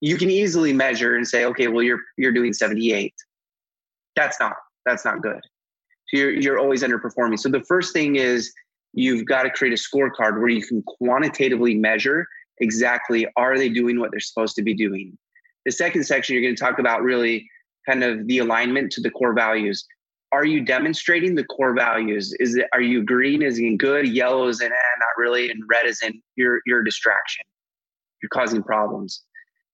you 0.01 0.17
can 0.17 0.31
easily 0.31 0.73
measure 0.73 1.17
and 1.17 1.27
say, 1.27 1.45
okay, 1.45 1.69
well, 1.69 1.83
you're 1.83 2.01
you're 2.19 2.33
doing 2.33 2.53
78. 2.53 3.15
That's 4.17 4.39
not 4.41 4.55
that's 4.85 5.05
not 5.05 5.23
good. 5.23 5.41
So 6.09 6.19
you're 6.19 6.33
you're 6.33 6.59
always 6.59 6.83
underperforming. 6.83 7.39
So 7.39 7.49
the 7.49 7.65
first 7.69 7.93
thing 7.93 8.17
is 8.17 8.53
you've 8.93 9.25
got 9.25 9.45
to 9.45 9.51
create 9.51 9.73
a 9.73 9.77
scorecard 9.77 10.39
where 10.39 10.49
you 10.49 10.63
can 10.63 10.83
quantitatively 10.83 11.75
measure 11.75 12.27
exactly 12.59 13.27
are 13.37 13.57
they 13.57 13.69
doing 13.69 13.99
what 13.99 14.11
they're 14.11 14.21
supposed 14.21 14.57
to 14.57 14.63
be 14.63 14.75
doing. 14.75 15.17
The 15.65 15.73
second 15.73 16.05
section 16.05 16.35
you're 16.35 16.43
going 16.43 16.57
to 16.57 16.61
talk 16.61 16.79
about 16.79 17.03
really 17.03 17.49
kind 17.89 18.05
of 18.05 18.27
the 18.27 18.39
alignment 18.39 18.91
to 18.93 19.01
the 19.01 19.11
core 19.11 19.33
values 19.33 19.87
are 20.33 20.47
you 20.47 20.65
demonstrating 20.65 21.35
the 21.35 21.45
core 21.45 21.75
values? 21.75 22.35
Is 22.41 22.57
it 22.57 22.67
are 22.73 22.81
you 22.81 23.05
green 23.05 23.43
is 23.43 23.59
in 23.59 23.77
good, 23.77 24.09
yellow 24.09 24.49
is 24.49 24.61
in 24.61 24.73
eh, 24.73 24.99
not 24.99 25.23
really, 25.23 25.51
and 25.51 25.63
red 25.71 25.87
is 25.87 26.01
in 26.03 26.21
your 26.37 26.61
your 26.67 26.83
distraction. 26.83 27.45
You're 28.23 28.31
causing 28.31 28.63
problems. 28.63 29.23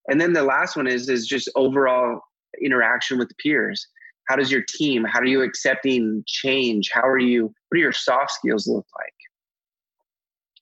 And 0.09 0.21
then 0.21 0.33
the 0.33 0.43
last 0.43 0.77
one 0.77 0.89
is 0.89 1.09
is 1.09 1.27
just 1.27 1.49
overall 1.55 2.21
interaction 2.61 3.19
with 3.19 3.29
the 3.29 3.37
peers. 3.37 3.87
How 4.29 4.37
does 4.37 4.51
your 4.51 4.65
team? 4.69 5.05
How 5.05 5.21
are 5.21 5.27
you 5.27 5.43
accepting 5.43 6.25
change? 6.27 6.91
How 6.93 7.07
are 7.07 7.19
you? 7.19 7.45
What 7.45 7.75
do 7.75 7.79
your 7.79 7.93
soft 7.93 8.33
skills 8.33 8.67
look 8.67 8.87
like? 8.99 9.15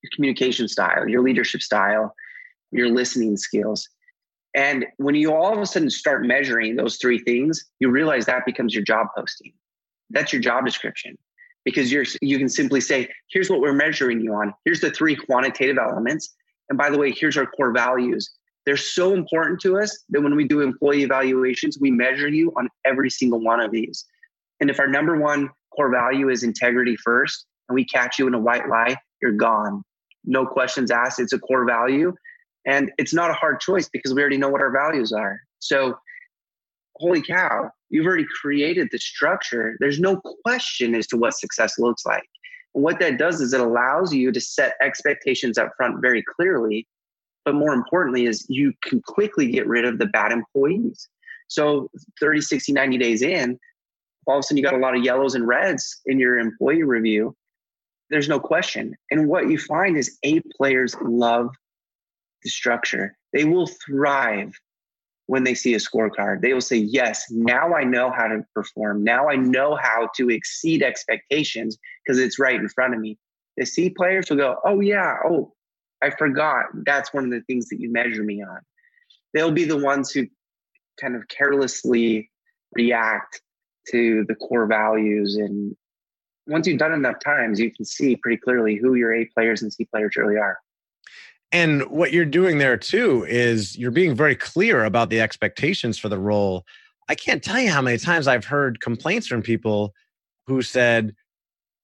Your 0.03 0.11
communication 0.15 0.69
style, 0.69 1.09
your 1.09 1.23
leadership 1.23 1.63
style, 1.63 2.15
your 2.71 2.91
listening 2.91 3.39
skills. 3.39 3.89
And 4.55 4.87
when 4.99 5.15
you 5.15 5.35
all 5.35 5.53
of 5.53 5.59
a 5.59 5.67
sudden 5.67 5.91
start 5.91 6.25
measuring 6.27 6.77
those 6.77 6.97
three 6.97 7.19
things, 7.19 7.65
you 7.81 7.91
realize 7.91 8.27
that 8.27 8.47
becomes 8.47 8.75
your 8.75 8.85
job 8.85 9.09
posting 9.17 9.53
that's 10.11 10.33
your 10.33 10.43
job 10.43 10.65
description. 10.65 11.17
Because 11.65 11.91
you're 11.91 12.05
you 12.23 12.39
can 12.39 12.49
simply 12.49 12.81
say 12.81 13.09
here's 13.31 13.51
what 13.51 13.61
we're 13.61 13.73
measuring 13.73 14.21
you 14.21 14.33
on. 14.35 14.55
Here's 14.65 14.81
the 14.81 14.91
three 14.91 15.17
quantitative 15.17 15.79
elements. 15.79 16.35
And 16.69 16.79
by 16.79 16.91
the 16.91 16.99
way 16.99 17.13
here's 17.13 17.37
our 17.37 17.47
core 17.47 17.73
values. 17.73 18.31
They're 18.65 18.77
so 18.77 19.15
important 19.15 19.61
to 19.61 19.79
us 19.79 20.05
that 20.11 20.21
when 20.21 20.35
we 20.35 20.47
do 20.47 20.61
employee 20.61 21.03
evaluations 21.03 21.79
we 21.81 21.91
measure 21.91 22.29
you 22.29 22.53
on 22.57 22.69
every 22.85 23.11
single 23.11 23.41
one 23.41 23.61
of 23.61 23.71
these. 23.73 24.05
And 24.61 24.71
if 24.71 24.79
our 24.79 24.89
number 24.89 25.17
one 25.19 25.51
core 25.75 25.91
value 25.91 26.31
is 26.31 26.43
integrity 26.43 26.97
first 26.97 27.47
and 27.69 27.75
we 27.75 27.85
catch 27.85 28.19
you 28.19 28.27
in 28.29 28.35
a 28.35 28.39
white 28.39 28.69
lie 28.69 28.97
you're 29.23 29.33
gone. 29.33 29.83
No 30.25 30.47
questions 30.47 30.91
asked. 30.91 31.21
It's 31.21 31.33
a 31.33 31.39
core 31.39 31.65
value. 31.65 32.13
And 32.67 32.91
it's 32.99 33.15
not 33.15 33.31
a 33.31 33.35
hard 33.35 33.61
choice 33.61 33.89
because 33.89 34.13
we 34.13 34.21
already 34.21 34.39
know 34.39 34.49
what 34.49 34.61
our 34.61 34.73
values 34.73 35.13
are. 35.13 35.41
So 35.61 35.97
holy 36.97 37.23
cow 37.23 37.71
You've 37.91 38.07
already 38.07 38.27
created 38.41 38.89
the 38.91 38.99
structure. 38.99 39.77
There's 39.81 40.01
no 40.01 40.21
question 40.45 40.95
as 40.95 41.07
to 41.09 41.17
what 41.17 41.35
success 41.35 41.79
looks 41.79 42.05
like. 42.05 42.25
And 42.75 42.83
what 42.83 42.99
that 43.01 43.19
does 43.19 43.41
is 43.41 43.53
it 43.53 43.61
allows 43.61 44.13
you 44.13 44.33
to 44.33 44.41
set 44.41 44.75
expectations 44.83 45.57
up 45.59 45.71
front 45.77 46.01
very 46.01 46.23
clearly. 46.37 46.87
But 47.45 47.55
more 47.55 47.73
importantly, 47.73 48.27
is 48.27 48.45
you 48.49 48.73
can 48.83 49.01
quickly 49.03 49.51
get 49.51 49.69
rid 49.69 49.85
of 49.85 49.99
the 49.99 50.07
bad 50.07 50.33
employees. 50.33 51.09
So 51.49 51.89
30, 52.21 52.41
60, 52.41 52.73
90 52.73 52.99
days 52.99 53.23
in, 53.23 53.59
all 54.27 54.39
of 54.39 54.41
a 54.41 54.43
sudden 54.43 54.57
you 54.57 54.65
got 54.65 54.75
a 54.75 54.79
lot 54.79 54.97
of 54.97 55.05
yellows 55.05 55.37
and 55.37 55.47
reds 55.47 56.01
in 56.07 56.19
your 56.19 56.39
employee 56.39 56.83
review. 56.83 57.37
There's 58.11 58.29
no 58.29 58.41
question. 58.41 58.97
And 59.11 59.29
what 59.29 59.49
you 59.49 59.59
find 59.59 59.97
is 59.97 60.19
A 60.25 60.41
players 60.57 60.97
love 61.03 61.51
the 62.43 62.51
structure. 62.51 63.17
They 63.33 63.45
will 63.45 63.69
thrive 63.87 64.53
when 65.27 65.45
they 65.45 65.55
see 65.55 65.75
a 65.75 65.79
scorecard. 65.79 66.41
They 66.41 66.53
will 66.53 66.61
say, 66.61 66.77
Yes, 66.77 67.27
now 67.31 67.75
I 67.75 67.85
know 67.85 68.11
how 68.11 68.29
to 68.29 68.45
perform. 68.55 69.05
Now 69.05 69.29
I 69.29 69.37
know 69.37 69.77
how 69.77 70.09
to 70.17 70.31
exceed 70.31 70.83
expectations 70.83 71.79
because 72.05 72.19
it's 72.19 72.39
right 72.39 72.59
in 72.59 72.69
front 72.69 72.95
of 72.95 73.01
me. 73.01 73.19
The 73.57 73.67
C 73.67 73.91
players 73.91 74.31
will 74.31 74.37
go, 74.37 74.57
Oh, 74.65 74.81
yeah. 74.81 75.17
Oh, 75.25 75.53
I 76.03 76.11
forgot. 76.11 76.67
That's 76.85 77.13
one 77.13 77.25
of 77.25 77.31
the 77.31 77.43
things 77.43 77.69
that 77.69 77.81
you 77.81 77.91
measure 77.91 78.23
me 78.23 78.43
on. 78.43 78.61
They'll 79.35 79.53
be 79.53 79.65
the 79.65 79.83
ones 79.83 80.11
who 80.11 80.27
kind 81.01 81.17
of 81.17 81.29
carelessly 81.29 82.31
react 82.75 83.43
to 83.91 84.25
the 84.29 84.35
core 84.35 84.67
values 84.67 85.37
and 85.37 85.77
once 86.47 86.67
you've 86.67 86.79
done 86.79 86.93
enough 86.93 87.19
times, 87.25 87.59
you 87.59 87.73
can 87.73 87.85
see 87.85 88.17
pretty 88.17 88.37
clearly 88.37 88.77
who 88.77 88.95
your 88.95 89.13
A 89.15 89.25
players 89.27 89.63
and 89.63 89.73
C 89.73 89.85
players 89.85 90.17
really 90.17 90.37
are. 90.37 90.59
And 91.53 91.83
what 91.91 92.13
you're 92.13 92.25
doing 92.25 92.59
there 92.59 92.77
too 92.77 93.25
is 93.29 93.79
you're 93.79 93.91
being 93.91 94.15
very 94.15 94.35
clear 94.35 94.85
about 94.85 95.11
the 95.11 95.21
expectations 95.21 95.99
for 95.99 96.09
the 96.09 96.19
role. 96.19 96.65
I 97.09 97.15
can't 97.15 97.43
tell 97.43 97.61
you 97.61 97.71
how 97.71 97.83
many 97.83 97.99
times 97.99 98.27
I've 98.27 98.45
heard 98.45 98.81
complaints 98.81 99.27
from 99.27 99.43
people 99.43 99.95
who 100.47 100.63
said, 100.63 101.15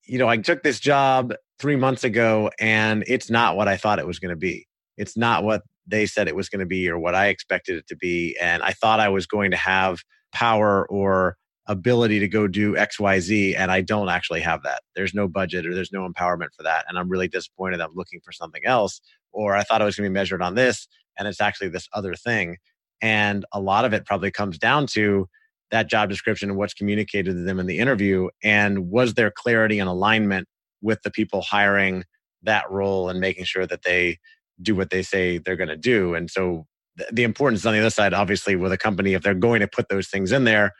you 0.05 0.17
know, 0.17 0.27
I 0.27 0.37
took 0.37 0.63
this 0.63 0.79
job 0.79 1.33
three 1.59 1.77
months 1.77 2.03
ago 2.03 2.51
and 2.59 3.03
it's 3.07 3.29
not 3.29 3.55
what 3.55 3.67
I 3.67 3.77
thought 3.77 3.99
it 3.99 4.07
was 4.07 4.19
going 4.19 4.31
to 4.31 4.35
be. 4.35 4.67
It's 4.97 5.15
not 5.15 5.43
what 5.43 5.63
they 5.87 6.05
said 6.05 6.27
it 6.27 6.35
was 6.35 6.49
going 6.49 6.59
to 6.59 6.65
be 6.65 6.89
or 6.89 6.99
what 6.99 7.15
I 7.15 7.27
expected 7.27 7.77
it 7.77 7.87
to 7.87 7.95
be. 7.95 8.37
And 8.41 8.61
I 8.63 8.71
thought 8.71 8.99
I 8.99 9.09
was 9.09 9.25
going 9.25 9.51
to 9.51 9.57
have 9.57 9.99
power 10.33 10.85
or 10.89 11.37
ability 11.67 12.19
to 12.19 12.27
go 12.27 12.47
do 12.47 12.73
XYZ, 12.73 13.57
and 13.57 13.71
I 13.71 13.81
don't 13.81 14.09
actually 14.09 14.41
have 14.41 14.63
that. 14.63 14.81
There's 14.95 15.13
no 15.13 15.27
budget 15.27 15.65
or 15.65 15.73
there's 15.73 15.93
no 15.93 16.07
empowerment 16.07 16.53
for 16.55 16.63
that. 16.63 16.85
And 16.87 16.97
I'm 16.97 17.09
really 17.09 17.27
disappointed. 17.27 17.79
I'm 17.79 17.93
looking 17.95 18.19
for 18.21 18.31
something 18.31 18.65
else. 18.65 18.99
Or 19.33 19.55
I 19.55 19.63
thought 19.63 19.81
I 19.81 19.85
was 19.85 19.95
going 19.95 20.05
to 20.05 20.09
be 20.09 20.13
measured 20.13 20.41
on 20.41 20.55
this, 20.55 20.87
and 21.17 21.27
it's 21.27 21.41
actually 21.41 21.69
this 21.69 21.87
other 21.93 22.15
thing. 22.15 22.57
And 23.01 23.45
a 23.51 23.59
lot 23.59 23.85
of 23.85 23.93
it 23.93 24.05
probably 24.05 24.31
comes 24.31 24.57
down 24.57 24.87
to 24.87 25.27
that 25.71 25.89
job 25.89 26.09
description 26.09 26.49
and 26.49 26.57
what's 26.57 26.73
communicated 26.73 27.33
to 27.33 27.43
them 27.43 27.59
in 27.59 27.65
the 27.65 27.79
interview. 27.79 28.29
And 28.43 28.89
was 28.89 29.15
there 29.15 29.31
clarity 29.31 29.79
and 29.79 29.89
alignment 29.89 30.47
with 30.81 31.01
the 31.01 31.11
people 31.11 31.41
hiring 31.41 32.03
that 32.43 32.69
role 32.69 33.09
and 33.09 33.19
making 33.19 33.45
sure 33.45 33.65
that 33.65 33.83
they 33.83 34.19
do 34.61 34.75
what 34.75 34.91
they 34.91 35.01
say 35.01 35.39
they're 35.39 35.55
going 35.55 35.69
to 35.69 35.75
do? 35.75 36.13
And 36.13 36.29
so 36.29 36.65
the 37.11 37.23
importance 37.23 37.65
on 37.65 37.73
the 37.73 37.79
other 37.79 37.89
side, 37.89 38.13
obviously, 38.13 38.55
with 38.55 38.71
a 38.71 38.77
company, 38.77 39.13
if 39.13 39.23
they're 39.23 39.33
going 39.33 39.61
to 39.61 39.67
put 39.67 39.89
those 39.89 40.07
things 40.07 40.31
in 40.31 40.43
there, 40.43 40.73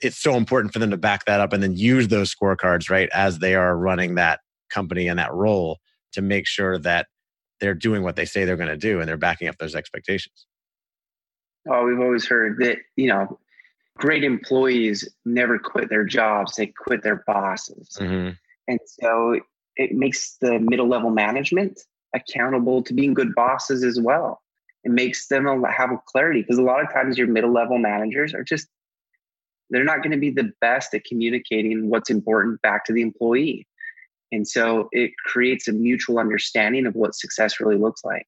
it's 0.00 0.18
so 0.18 0.34
important 0.34 0.72
for 0.72 0.78
them 0.78 0.90
to 0.90 0.96
back 0.96 1.24
that 1.24 1.40
up 1.40 1.52
and 1.52 1.62
then 1.62 1.76
use 1.76 2.08
those 2.08 2.34
scorecards 2.34 2.90
right 2.90 3.08
as 3.12 3.38
they 3.38 3.54
are 3.54 3.76
running 3.76 4.14
that 4.14 4.40
company 4.70 5.08
and 5.08 5.18
that 5.18 5.32
role 5.32 5.78
to 6.12 6.22
make 6.22 6.46
sure 6.46 6.78
that 6.78 7.06
they're 7.60 7.74
doing 7.74 8.02
what 8.02 8.16
they 8.16 8.24
say 8.24 8.44
they're 8.44 8.56
going 8.56 8.68
to 8.68 8.76
do 8.76 9.00
and 9.00 9.08
they're 9.08 9.16
backing 9.16 9.48
up 9.48 9.56
those 9.58 9.74
expectations 9.74 10.46
oh 11.70 11.84
we've 11.84 12.00
always 12.00 12.26
heard 12.26 12.58
that 12.58 12.78
you 12.96 13.08
know 13.08 13.38
great 13.96 14.24
employees 14.24 15.08
never 15.24 15.58
quit 15.58 15.88
their 15.88 16.04
jobs 16.04 16.56
they 16.56 16.66
quit 16.66 17.02
their 17.02 17.22
bosses 17.26 17.96
mm-hmm. 18.00 18.30
and 18.68 18.80
so 18.86 19.40
it 19.76 19.92
makes 19.92 20.36
the 20.40 20.58
middle 20.58 20.88
level 20.88 21.10
management 21.10 21.80
accountable 22.14 22.82
to 22.82 22.94
being 22.94 23.14
good 23.14 23.34
bosses 23.34 23.82
as 23.82 24.00
well 24.00 24.40
it 24.84 24.90
makes 24.90 25.28
them 25.28 25.46
have 25.64 25.90
a 25.90 25.98
clarity 26.06 26.42
because 26.42 26.58
a 26.58 26.62
lot 26.62 26.82
of 26.82 26.92
times 26.92 27.16
your 27.16 27.26
middle 27.26 27.52
level 27.52 27.78
managers 27.78 28.34
are 28.34 28.44
just 28.44 28.68
they're 29.70 29.84
not 29.84 30.02
going 30.02 30.12
to 30.12 30.18
be 30.18 30.30
the 30.30 30.52
best 30.60 30.94
at 30.94 31.04
communicating 31.04 31.88
what's 31.88 32.10
important 32.10 32.60
back 32.62 32.84
to 32.84 32.92
the 32.92 33.02
employee. 33.02 33.66
And 34.34 34.48
so 34.48 34.88
it 34.90 35.12
creates 35.24 35.68
a 35.68 35.72
mutual 35.72 36.18
understanding 36.18 36.86
of 36.86 36.96
what 36.96 37.14
success 37.14 37.60
really 37.60 37.76
looks 37.78 38.04
like. 38.04 38.26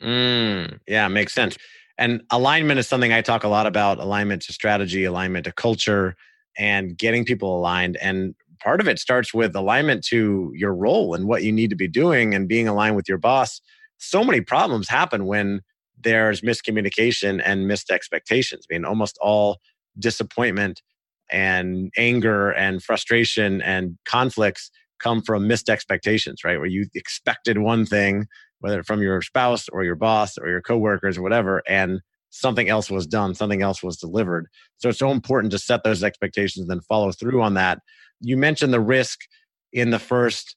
Mm, 0.00 0.78
yeah, 0.86 1.08
makes 1.08 1.34
sense. 1.34 1.58
And 1.98 2.22
alignment 2.30 2.78
is 2.78 2.86
something 2.86 3.12
I 3.12 3.20
talk 3.20 3.42
a 3.42 3.48
lot 3.48 3.66
about 3.66 3.98
alignment 3.98 4.42
to 4.42 4.52
strategy, 4.52 5.02
alignment 5.02 5.44
to 5.46 5.52
culture, 5.52 6.14
and 6.56 6.96
getting 6.96 7.24
people 7.24 7.58
aligned. 7.58 7.96
And 7.96 8.36
part 8.60 8.80
of 8.80 8.86
it 8.86 9.00
starts 9.00 9.34
with 9.34 9.56
alignment 9.56 10.04
to 10.04 10.52
your 10.54 10.72
role 10.72 11.14
and 11.14 11.26
what 11.26 11.42
you 11.42 11.50
need 11.50 11.70
to 11.70 11.76
be 11.76 11.88
doing 11.88 12.32
and 12.32 12.48
being 12.48 12.68
aligned 12.68 12.94
with 12.94 13.08
your 13.08 13.18
boss. 13.18 13.60
So 13.98 14.22
many 14.22 14.40
problems 14.40 14.88
happen 14.88 15.26
when 15.26 15.62
there's 16.00 16.42
miscommunication 16.42 17.42
and 17.44 17.66
missed 17.66 17.90
expectations. 17.90 18.66
I 18.70 18.74
mean, 18.74 18.84
almost 18.84 19.18
all 19.20 19.58
disappointment 19.98 20.80
and 21.28 21.90
anger 21.96 22.50
and 22.50 22.82
frustration 22.82 23.62
and 23.62 23.98
conflicts 24.04 24.70
come 25.02 25.22
from 25.22 25.46
missed 25.46 25.68
expectations, 25.68 26.44
right? 26.44 26.58
Where 26.58 26.66
you 26.66 26.86
expected 26.94 27.58
one 27.58 27.84
thing, 27.84 28.26
whether 28.60 28.82
from 28.82 29.02
your 29.02 29.20
spouse 29.22 29.68
or 29.68 29.84
your 29.84 29.96
boss 29.96 30.38
or 30.38 30.48
your 30.48 30.62
coworkers 30.62 31.18
or 31.18 31.22
whatever, 31.22 31.62
and 31.66 32.00
something 32.30 32.68
else 32.68 32.90
was 32.90 33.06
done, 33.06 33.34
something 33.34 33.62
else 33.62 33.82
was 33.82 33.96
delivered. 33.96 34.46
So 34.78 34.88
it's 34.88 34.98
so 34.98 35.10
important 35.10 35.52
to 35.52 35.58
set 35.58 35.84
those 35.84 36.02
expectations 36.02 36.62
and 36.62 36.70
then 36.70 36.80
follow 36.80 37.12
through 37.12 37.42
on 37.42 37.54
that. 37.54 37.80
You 38.20 38.36
mentioned 38.36 38.72
the 38.72 38.80
risk 38.80 39.20
in 39.72 39.90
the 39.90 39.98
first 39.98 40.56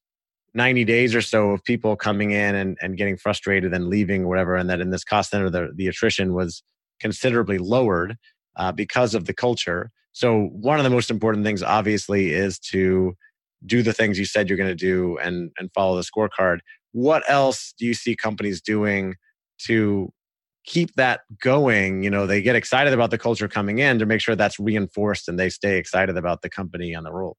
90 0.54 0.86
days 0.86 1.14
or 1.14 1.22
so 1.22 1.52
of 1.52 1.64
people 1.64 1.96
coming 1.98 2.32
in 2.32 2.56
and, 2.56 2.78
and 2.82 2.96
getting 2.96 3.18
frustrated 3.18 3.74
and 3.74 3.88
leaving 3.88 4.24
or 4.24 4.28
whatever, 4.28 4.56
and 4.56 4.70
that 4.70 4.80
in 4.80 4.90
this 4.90 5.04
cost 5.04 5.32
center, 5.32 5.50
the, 5.50 5.72
the 5.76 5.88
attrition 5.88 6.34
was 6.34 6.64
considerably 7.00 7.58
lowered 7.58 8.16
uh, 8.56 8.72
because 8.72 9.14
of 9.14 9.26
the 9.26 9.34
culture. 9.34 9.92
So, 10.14 10.46
one 10.54 10.78
of 10.78 10.86
the 10.86 10.90
most 10.90 11.12
important 11.12 11.44
things, 11.44 11.62
obviously, 11.62 12.32
is 12.32 12.58
to 12.72 13.18
do 13.66 13.82
the 13.82 13.94
things 13.94 14.20
you 14.20 14.26
said 14.26 14.50
you're 14.50 14.58
going 14.58 14.70
to 14.70 14.76
do 14.76 15.18
and, 15.18 15.52
and 15.58 15.70
follow 15.74 15.96
the 15.96 16.04
scorecard. 16.04 16.60
What 16.92 17.24
else 17.28 17.74
do 17.78 17.86
you 17.86 17.94
see 17.94 18.16
companies 18.16 18.62
doing 18.62 19.16
to 19.64 20.12
keep 20.66 20.94
that 20.96 21.22
going? 21.42 22.04
You 22.04 22.10
know, 22.10 22.26
they 22.26 22.42
get 22.42 22.56
excited 22.56 22.94
about 22.94 23.12
the 23.12 23.18
culture 23.18 23.48
coming 23.48 23.80
in 23.80 24.00
to 24.00 24.06
make 24.06 24.22
sure 24.22 24.36
that's 24.36 24.60
reinforced 24.60 25.28
and 25.28 25.40
they 25.40 25.50
stay 25.50 25.78
excited 25.78 26.18
about 26.18 26.42
the 26.42 26.50
company 26.50 26.94
and 26.94 27.06
the 27.06 27.12
role. 27.12 27.38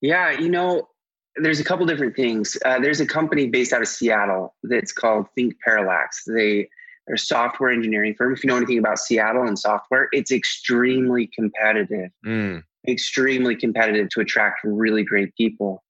Yeah, 0.00 0.30
you 0.32 0.48
know, 0.48 0.88
there's 1.36 1.60
a 1.60 1.64
couple 1.64 1.86
different 1.86 2.16
things. 2.16 2.56
Uh, 2.64 2.78
there's 2.78 3.00
a 3.00 3.06
company 3.06 3.48
based 3.48 3.72
out 3.72 3.82
of 3.82 3.88
Seattle 3.88 4.54
that's 4.62 4.92
called 4.92 5.26
Think 5.34 5.54
Parallax. 5.64 6.24
They 6.26 6.68
they're 7.06 7.14
a 7.14 7.18
software 7.18 7.70
engineering 7.70 8.14
firm. 8.16 8.32
If 8.32 8.42
you 8.42 8.48
know 8.48 8.56
anything 8.56 8.78
about 8.78 8.98
Seattle 8.98 9.46
and 9.46 9.58
software, 9.58 10.08
it's 10.12 10.32
extremely 10.32 11.30
competitive, 11.32 12.10
mm. 12.24 12.62
Extremely 12.88 13.56
competitive 13.56 14.08
to 14.10 14.20
attract 14.20 14.60
really 14.64 15.02
great 15.02 15.34
people. 15.36 15.82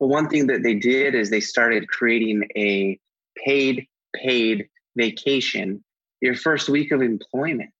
But 0.00 0.08
one 0.08 0.28
thing 0.28 0.46
that 0.48 0.62
they 0.62 0.74
did 0.74 1.14
is 1.14 1.30
they 1.30 1.40
started 1.40 1.88
creating 1.88 2.48
a 2.56 2.98
paid, 3.44 3.86
paid 4.14 4.68
vacation 4.96 5.82
your 6.20 6.34
first 6.34 6.68
week 6.68 6.90
of 6.90 7.02
employment. 7.02 7.70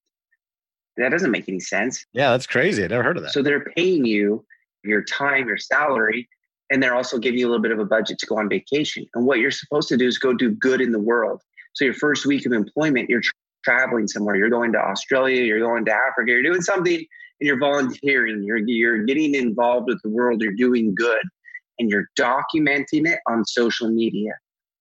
That 0.97 1.11
doesn't 1.11 1.31
make 1.31 1.49
any 1.49 1.61
sense. 1.61 2.05
Yeah, 2.13 2.31
that's 2.31 2.47
crazy. 2.47 2.85
I 2.85 2.87
never 2.87 3.03
heard 3.03 3.17
of 3.17 3.25
that. 3.25 3.33
So 3.33 3.43
they're 3.43 3.65
paying 3.77 4.05
you 4.05 4.45
your 4.85 5.03
time, 5.03 5.49
your 5.49 5.57
salary, 5.57 6.29
and 6.71 6.83
they're 6.83 6.95
also 6.95 7.19
giving 7.19 7.39
you 7.41 7.47
a 7.47 7.51
little 7.51 7.63
bit 7.63 7.73
of 7.73 7.79
a 7.79 7.85
budget 7.85 8.19
to 8.19 8.27
go 8.27 8.39
on 8.39 8.49
vacation. 8.49 9.07
And 9.15 9.27
what 9.27 9.39
you're 9.39 9.51
supposed 9.51 9.89
to 9.89 9.97
do 9.97 10.07
is 10.07 10.19
go 10.19 10.35
do 10.35 10.51
good 10.51 10.81
in 10.81 10.93
the 10.93 10.99
world. 10.99 11.43
So 11.73 11.85
your 11.85 11.95
first 11.95 12.27
week 12.27 12.47
of 12.47 12.53
employment, 12.53 13.11
you're 13.11 13.23
tra- 13.23 13.33
traveling 13.65 14.07
somewhere. 14.07 14.37
You're 14.37 14.51
going 14.51 14.73
to 14.73 14.79
Australia, 14.79 15.43
you're 15.43 15.61
going 15.61 15.85
to 15.87 15.93
Africa, 15.93 16.31
you're 16.31 16.43
doing 16.43 16.63
something 16.63 17.05
and 17.41 17.47
you're 17.47 17.59
volunteering. 17.59 18.43
You're 18.43 18.59
you're 18.59 19.05
getting 19.05 19.35
involved 19.35 19.89
with 19.89 20.01
the 20.03 20.11
world. 20.11 20.41
You're 20.43 20.55
doing 20.55 20.95
good, 20.95 21.23
and 21.79 21.91
you're 21.91 22.09
documenting 22.19 23.07
it 23.09 23.21
on 23.29 23.45
social 23.45 23.89
media. 23.91 24.33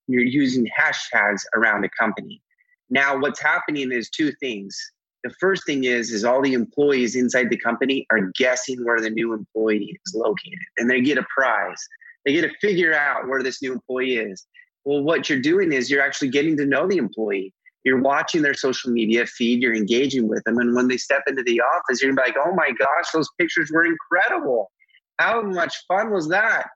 You're 0.08 0.24
using 0.24 0.68
hashtags 0.78 1.42
around 1.56 1.82
the 1.82 1.90
company. 2.00 2.42
Now, 2.90 3.18
what's 3.18 3.42
happening 3.42 3.92
is 3.92 4.10
two 4.10 4.32
things. 4.40 4.78
The 5.24 5.34
first 5.40 5.66
thing 5.66 5.86
is 5.86 6.12
is 6.12 6.26
all 6.26 6.42
the 6.42 6.54
employees 6.54 7.16
inside 7.16 7.50
the 7.50 7.58
company 7.58 8.06
are 8.12 8.32
guessing 8.38 8.84
where 8.84 9.00
the 9.00 9.10
new 9.10 9.34
employee 9.34 9.98
is 10.06 10.14
located, 10.14 10.60
and 10.78 10.90
they 10.90 11.02
get 11.02 11.18
a 11.18 11.26
prize. 11.36 11.82
They 12.26 12.34
get 12.34 12.42
to 12.42 12.58
figure 12.62 12.94
out 12.94 13.28
where 13.28 13.44
this 13.44 13.62
new 13.62 13.74
employee 13.74 14.18
is. 14.18 14.46
Well, 14.86 15.02
what 15.02 15.30
you're 15.30 15.40
doing 15.40 15.72
is 15.72 15.90
you're 15.90 16.02
actually 16.02 16.30
getting 16.30 16.58
to 16.58 16.66
know 16.66 16.88
the 16.88 16.98
employee. 16.98 17.54
You're 17.84 18.02
watching 18.02 18.42
their 18.42 18.54
social 18.54 18.92
media 18.92 19.26
feed, 19.26 19.62
you're 19.62 19.76
engaging 19.76 20.28
with 20.28 20.44
them. 20.46 20.58
And 20.58 20.76
when 20.76 20.88
they 20.88 20.98
step 20.98 21.24
into 21.28 21.44
the 21.44 21.62
office, 21.62 22.02
you're 22.02 22.12
gonna 22.12 22.24
be 22.24 22.32
like, 22.32 22.46
oh 22.46 22.54
my 22.56 22.72
gosh, 22.72 23.12
those 23.14 23.30
pictures 23.38 23.72
were 23.74 23.86
incredible. 23.86 24.72
How 25.20 25.42
much 25.42 25.86
fun 25.88 26.12
was 26.12 26.30
that? 26.30 26.68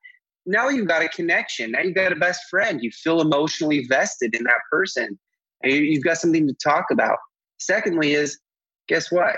Now 0.46 0.70
you've 0.70 0.88
got 0.88 1.04
a 1.04 1.10
connection. 1.10 1.72
Now 1.72 1.82
you've 1.82 1.96
got 1.96 2.12
a 2.12 2.15
best 2.15 2.41
friend. 2.50 2.82
You 2.82 2.91
feel 2.91 3.22
emotionally 3.22 3.86
vested 3.88 4.36
in 4.36 4.43
that 4.43 4.62
person. 4.72 5.17
And 5.63 5.74
you've 5.74 6.04
got 6.04 6.17
something 6.17 6.48
to 6.48 6.54
talk 6.63 6.86
about. 6.91 7.17
Secondly, 7.60 8.13
is 8.13 8.39
guess 8.88 9.12
what? 9.12 9.36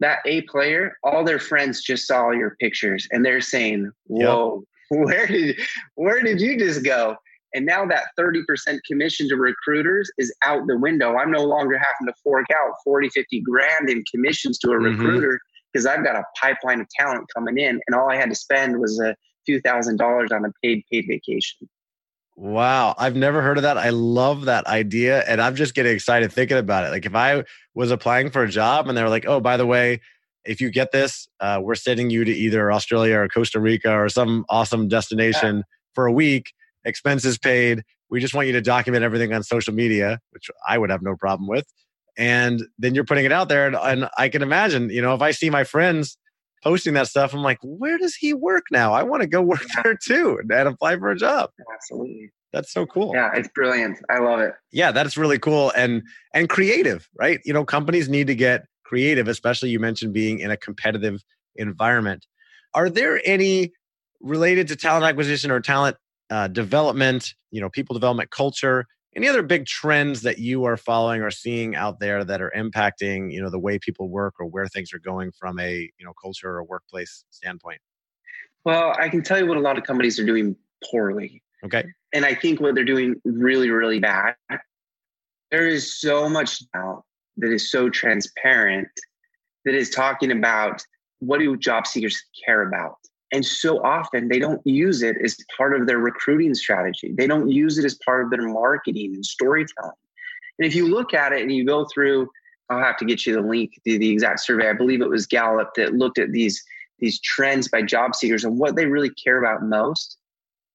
That 0.00 0.18
A 0.26 0.42
player, 0.42 0.96
all 1.02 1.24
their 1.24 1.38
friends 1.38 1.82
just 1.82 2.06
saw 2.06 2.30
your 2.30 2.56
pictures 2.60 3.06
and 3.10 3.24
they're 3.24 3.40
saying, 3.40 3.90
Whoa, 4.06 4.64
yep. 4.90 5.00
where 5.06 5.26
did 5.26 5.60
where 5.94 6.22
did 6.22 6.40
you 6.40 6.58
just 6.58 6.84
go? 6.84 7.16
And 7.54 7.64
now 7.64 7.86
that 7.86 8.04
30% 8.18 8.44
commission 8.86 9.28
to 9.28 9.36
recruiters 9.36 10.10
is 10.18 10.34
out 10.44 10.66
the 10.66 10.78
window. 10.78 11.16
I'm 11.16 11.30
no 11.30 11.44
longer 11.44 11.78
having 11.78 12.06
to 12.06 12.12
fork 12.22 12.46
out 12.54 12.74
40, 12.84 13.08
50 13.08 13.40
grand 13.40 13.88
in 13.88 14.04
commissions 14.10 14.58
to 14.58 14.70
a 14.70 14.74
mm-hmm. 14.74 15.00
recruiter 15.00 15.40
because 15.72 15.86
I've 15.86 16.04
got 16.04 16.16
a 16.16 16.24
pipeline 16.40 16.80
of 16.80 16.88
talent 16.90 17.26
coming 17.34 17.58
in. 17.58 17.80
And 17.86 17.94
all 17.94 18.10
I 18.10 18.16
had 18.16 18.28
to 18.30 18.34
spend 18.34 18.78
was 18.78 19.00
a 19.00 19.14
few 19.46 19.60
thousand 19.60 19.96
dollars 19.96 20.30
on 20.30 20.44
a 20.44 20.52
paid, 20.62 20.82
paid 20.92 21.06
vacation. 21.08 21.68
Wow. 22.36 22.94
I've 22.98 23.16
never 23.16 23.42
heard 23.42 23.56
of 23.56 23.62
that. 23.62 23.78
I 23.78 23.90
love 23.90 24.44
that 24.44 24.66
idea. 24.66 25.24
And 25.26 25.40
I'm 25.40 25.56
just 25.56 25.74
getting 25.74 25.92
excited 25.92 26.32
thinking 26.32 26.58
about 26.58 26.84
it. 26.84 26.90
Like 26.90 27.06
if 27.06 27.14
I 27.14 27.44
was 27.74 27.90
applying 27.90 28.30
for 28.30 28.44
a 28.44 28.48
job 28.48 28.88
and 28.88 28.96
they 28.96 29.02
were 29.02 29.08
like, 29.08 29.26
oh, 29.26 29.40
by 29.40 29.56
the 29.56 29.66
way, 29.66 30.00
if 30.44 30.60
you 30.60 30.70
get 30.70 30.92
this, 30.92 31.28
uh, 31.40 31.60
we're 31.62 31.74
sending 31.74 32.10
you 32.10 32.24
to 32.24 32.30
either 32.30 32.70
Australia 32.70 33.18
or 33.18 33.28
Costa 33.28 33.58
Rica 33.58 33.92
or 33.92 34.08
some 34.08 34.44
awesome 34.48 34.86
destination 34.86 35.56
yeah. 35.56 35.62
for 35.94 36.06
a 36.06 36.12
week 36.12 36.52
expenses 36.84 37.38
paid. 37.38 37.82
We 38.10 38.20
just 38.20 38.34
want 38.34 38.46
you 38.46 38.52
to 38.54 38.60
document 38.60 39.04
everything 39.04 39.32
on 39.32 39.42
social 39.42 39.74
media, 39.74 40.18
which 40.30 40.50
I 40.66 40.78
would 40.78 40.90
have 40.90 41.02
no 41.02 41.16
problem 41.16 41.48
with. 41.48 41.66
And 42.16 42.64
then 42.78 42.94
you're 42.94 43.04
putting 43.04 43.24
it 43.24 43.32
out 43.32 43.48
there. 43.48 43.66
And, 43.66 43.76
and 43.76 44.10
I 44.18 44.28
can 44.28 44.42
imagine, 44.42 44.90
you 44.90 45.02
know, 45.02 45.14
if 45.14 45.22
I 45.22 45.30
see 45.30 45.50
my 45.50 45.64
friends 45.64 46.18
posting 46.62 46.94
that 46.94 47.08
stuff. 47.08 47.34
I'm 47.34 47.42
like, 47.42 47.58
where 47.62 47.98
does 47.98 48.14
he 48.14 48.34
work 48.34 48.64
now? 48.70 48.92
I 48.92 49.02
want 49.02 49.22
to 49.22 49.28
go 49.28 49.42
work 49.42 49.64
there 49.82 49.96
too 49.96 50.38
and 50.40 50.50
apply 50.50 50.96
for 50.96 51.10
a 51.10 51.16
job. 51.16 51.50
Absolutely. 51.72 52.30
That's 52.52 52.72
so 52.72 52.86
cool. 52.86 53.12
Yeah, 53.14 53.30
it's 53.34 53.48
brilliant. 53.48 53.98
I 54.08 54.20
love 54.20 54.40
it. 54.40 54.54
Yeah, 54.72 54.90
that's 54.90 55.18
really 55.18 55.38
cool 55.38 55.70
and 55.76 56.02
and 56.32 56.48
creative, 56.48 57.08
right? 57.18 57.40
You 57.44 57.52
know, 57.52 57.64
companies 57.64 58.08
need 58.08 58.26
to 58.28 58.34
get 58.34 58.64
creative, 58.84 59.28
especially 59.28 59.68
you 59.68 59.78
mentioned 59.78 60.14
being 60.14 60.40
in 60.40 60.50
a 60.50 60.56
competitive 60.56 61.22
environment. 61.56 62.26
Are 62.72 62.88
there 62.88 63.20
any 63.24 63.72
related 64.20 64.68
to 64.68 64.76
talent 64.76 65.04
acquisition 65.04 65.50
or 65.50 65.60
talent 65.60 65.98
uh, 66.30 66.48
development, 66.48 67.34
you 67.50 67.60
know, 67.60 67.68
people 67.70 67.94
development 67.94 68.30
culture, 68.30 68.86
any 69.16 69.28
other 69.28 69.42
big 69.42 69.66
trends 69.66 70.22
that 70.22 70.38
you 70.38 70.64
are 70.64 70.76
following 70.76 71.22
or 71.22 71.30
seeing 71.30 71.74
out 71.74 71.98
there 71.98 72.24
that 72.24 72.40
are 72.40 72.52
impacting, 72.56 73.32
you 73.32 73.40
know, 73.40 73.50
the 73.50 73.58
way 73.58 73.78
people 73.78 74.08
work 74.08 74.34
or 74.38 74.46
where 74.46 74.68
things 74.68 74.92
are 74.92 74.98
going 74.98 75.32
from 75.32 75.58
a, 75.58 75.90
you 75.98 76.04
know, 76.04 76.12
culture 76.20 76.50
or 76.50 76.64
workplace 76.64 77.24
standpoint? 77.30 77.80
Well, 78.64 78.94
I 78.98 79.08
can 79.08 79.22
tell 79.22 79.38
you 79.38 79.46
what 79.46 79.56
a 79.56 79.60
lot 79.60 79.78
of 79.78 79.84
companies 79.84 80.18
are 80.18 80.26
doing 80.26 80.54
poorly. 80.90 81.42
Okay. 81.64 81.84
And 82.12 82.24
I 82.24 82.34
think 82.34 82.60
what 82.60 82.74
they're 82.74 82.84
doing 82.84 83.16
really, 83.24 83.70
really 83.70 83.98
bad. 83.98 84.34
There 85.50 85.66
is 85.66 85.98
so 85.98 86.28
much 86.28 86.62
now 86.74 87.04
that 87.38 87.50
is 87.50 87.70
so 87.70 87.88
transparent 87.88 88.88
that 89.64 89.74
is 89.74 89.90
talking 89.90 90.30
about 90.30 90.82
what 91.20 91.38
do 91.38 91.56
job 91.56 91.86
seekers 91.86 92.22
care 92.44 92.62
about 92.68 92.98
and 93.32 93.44
so 93.44 93.82
often 93.84 94.28
they 94.28 94.38
don't 94.38 94.64
use 94.66 95.02
it 95.02 95.16
as 95.22 95.36
part 95.56 95.78
of 95.78 95.86
their 95.86 95.98
recruiting 95.98 96.54
strategy. 96.54 97.12
They 97.16 97.26
don't 97.26 97.50
use 97.50 97.78
it 97.78 97.84
as 97.84 97.98
part 98.04 98.24
of 98.24 98.30
their 98.30 98.48
marketing 98.48 99.14
and 99.14 99.24
storytelling. 99.24 99.92
And 100.58 100.66
if 100.66 100.74
you 100.74 100.88
look 100.88 101.14
at 101.14 101.32
it 101.32 101.42
and 101.42 101.52
you 101.52 101.64
go 101.64 101.86
through, 101.92 102.28
I'll 102.70 102.82
have 102.82 102.96
to 102.98 103.04
get 103.04 103.26
you 103.26 103.34
the 103.34 103.46
link 103.46 103.72
to 103.86 103.98
the 103.98 104.10
exact 104.10 104.40
survey. 104.40 104.68
I 104.68 104.72
believe 104.72 105.00
it 105.00 105.10
was 105.10 105.26
Gallup 105.26 105.70
that 105.76 105.94
looked 105.94 106.18
at 106.18 106.32
these, 106.32 106.62
these 106.98 107.20
trends 107.20 107.68
by 107.68 107.82
job 107.82 108.14
seekers 108.14 108.44
and 108.44 108.58
what 108.58 108.76
they 108.76 108.86
really 108.86 109.10
care 109.10 109.38
about 109.38 109.62
most. 109.62 110.16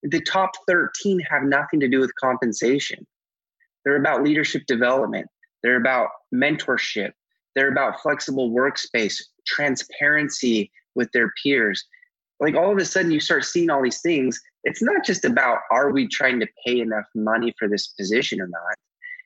The 0.04 0.22
top 0.22 0.52
13 0.68 1.20
have 1.30 1.44
nothing 1.44 1.80
to 1.80 1.88
do 1.88 2.00
with 2.00 2.12
compensation. 2.22 3.06
They're 3.84 3.98
about 3.98 4.24
leadership 4.24 4.64
development. 4.68 5.28
They're 5.62 5.78
about 5.78 6.10
mentorship. 6.34 7.12
They're 7.56 7.72
about 7.72 8.02
flexible 8.02 8.52
workspace, 8.52 9.22
transparency 9.46 10.72
with 10.96 11.12
their 11.12 11.32
peers 11.42 11.84
like 12.40 12.56
all 12.56 12.72
of 12.72 12.78
a 12.78 12.86
sudden 12.86 13.12
you 13.12 13.20
start 13.20 13.46
seeing 13.46 13.70
all 13.70 13.82
these 13.82 14.02
things 14.02 14.42
it's 14.64 14.82
not 14.82 15.04
just 15.06 15.26
about 15.26 15.60
are 15.72 15.92
we 15.92 16.08
trying 16.08 16.40
to 16.40 16.48
pay 16.66 16.80
enough 16.80 17.06
money 17.16 17.54
for 17.60 17.68
this 17.68 17.88
position 17.88 18.40
or 18.42 18.48
not? 18.48 18.76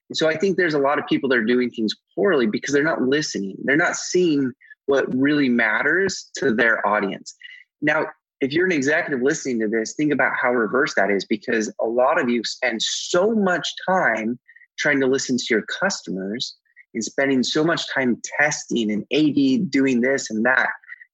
And 0.09 0.17
so 0.17 0.27
i 0.27 0.35
think 0.35 0.57
there's 0.57 0.73
a 0.73 0.79
lot 0.79 0.99
of 0.99 1.07
people 1.07 1.29
that 1.29 1.37
are 1.37 1.45
doing 1.45 1.69
things 1.69 1.93
poorly 2.15 2.47
because 2.47 2.73
they're 2.73 2.83
not 2.83 3.01
listening. 3.01 3.55
They're 3.63 3.77
not 3.77 3.95
seeing 3.95 4.51
what 4.85 5.13
really 5.13 5.49
matters 5.49 6.31
to 6.37 6.53
their 6.53 6.85
audience. 6.87 7.35
Now 7.81 8.07
if 8.39 8.53
you're 8.53 8.65
an 8.65 8.71
executive 8.71 9.21
listening 9.21 9.59
to 9.59 9.67
this 9.67 9.93
think 9.95 10.11
about 10.11 10.33
how 10.39 10.51
reverse 10.51 10.93
that 10.95 11.09
is 11.09 11.25
because 11.25 11.73
a 11.81 11.85
lot 11.85 12.21
of 12.21 12.29
you 12.29 12.43
spend 12.43 12.81
so 12.81 13.33
much 13.33 13.67
time 13.87 14.39
trying 14.77 14.99
to 14.99 15.07
listen 15.07 15.37
to 15.37 15.45
your 15.49 15.63
customers 15.63 16.55
and 16.93 17.03
spending 17.03 17.43
so 17.43 17.63
much 17.63 17.91
time 17.93 18.21
testing 18.39 18.91
and 18.91 19.03
ad 19.11 19.71
doing 19.71 20.01
this 20.01 20.29
and 20.29 20.45
that 20.45 20.69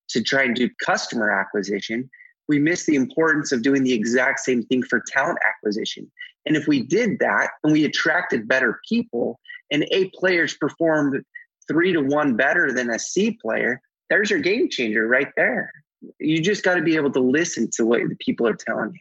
to 0.10 0.22
try 0.22 0.44
and 0.44 0.56
do 0.56 0.70
customer 0.86 1.30
acquisition, 1.32 2.10
we 2.48 2.60
miss 2.60 2.86
the 2.86 2.96
importance 2.96 3.52
of 3.52 3.64
doing 3.64 3.84
the 3.84 3.94
exact 3.94 4.40
same 4.40 4.64
thing 4.64 4.84
for 4.84 5.02
talent 5.08 5.40
acquisition. 5.48 6.12
And 6.46 6.58
if 6.58 6.68
we 6.68 6.84
did 6.84 7.20
that 7.20 7.52
and 7.64 7.72
we 7.72 7.86
attracted 7.86 8.48
better 8.48 8.80
people 8.88 9.40
and 9.72 9.86
A 9.92 10.10
players 10.10 10.56
performed 10.56 11.24
three 11.68 11.94
to 11.94 12.02
one 12.02 12.36
better 12.36 12.74
than 12.74 12.90
a 12.90 13.00
C 13.00 13.38
player, 13.42 13.82
there's 14.10 14.30
your 14.30 14.40
game 14.40 14.70
changer 14.70 15.08
right 15.08 15.30
there. 15.38 15.72
You 16.20 16.42
just 16.42 16.64
got 16.64 16.76
to 16.76 16.82
be 16.82 16.98
able 16.98 17.12
to 17.14 17.22
listen 17.22 17.70
to 17.76 17.86
what 17.86 18.02
the 18.10 18.18
people 18.18 18.46
are 18.48 18.56
telling 18.56 18.92
you. 18.92 19.00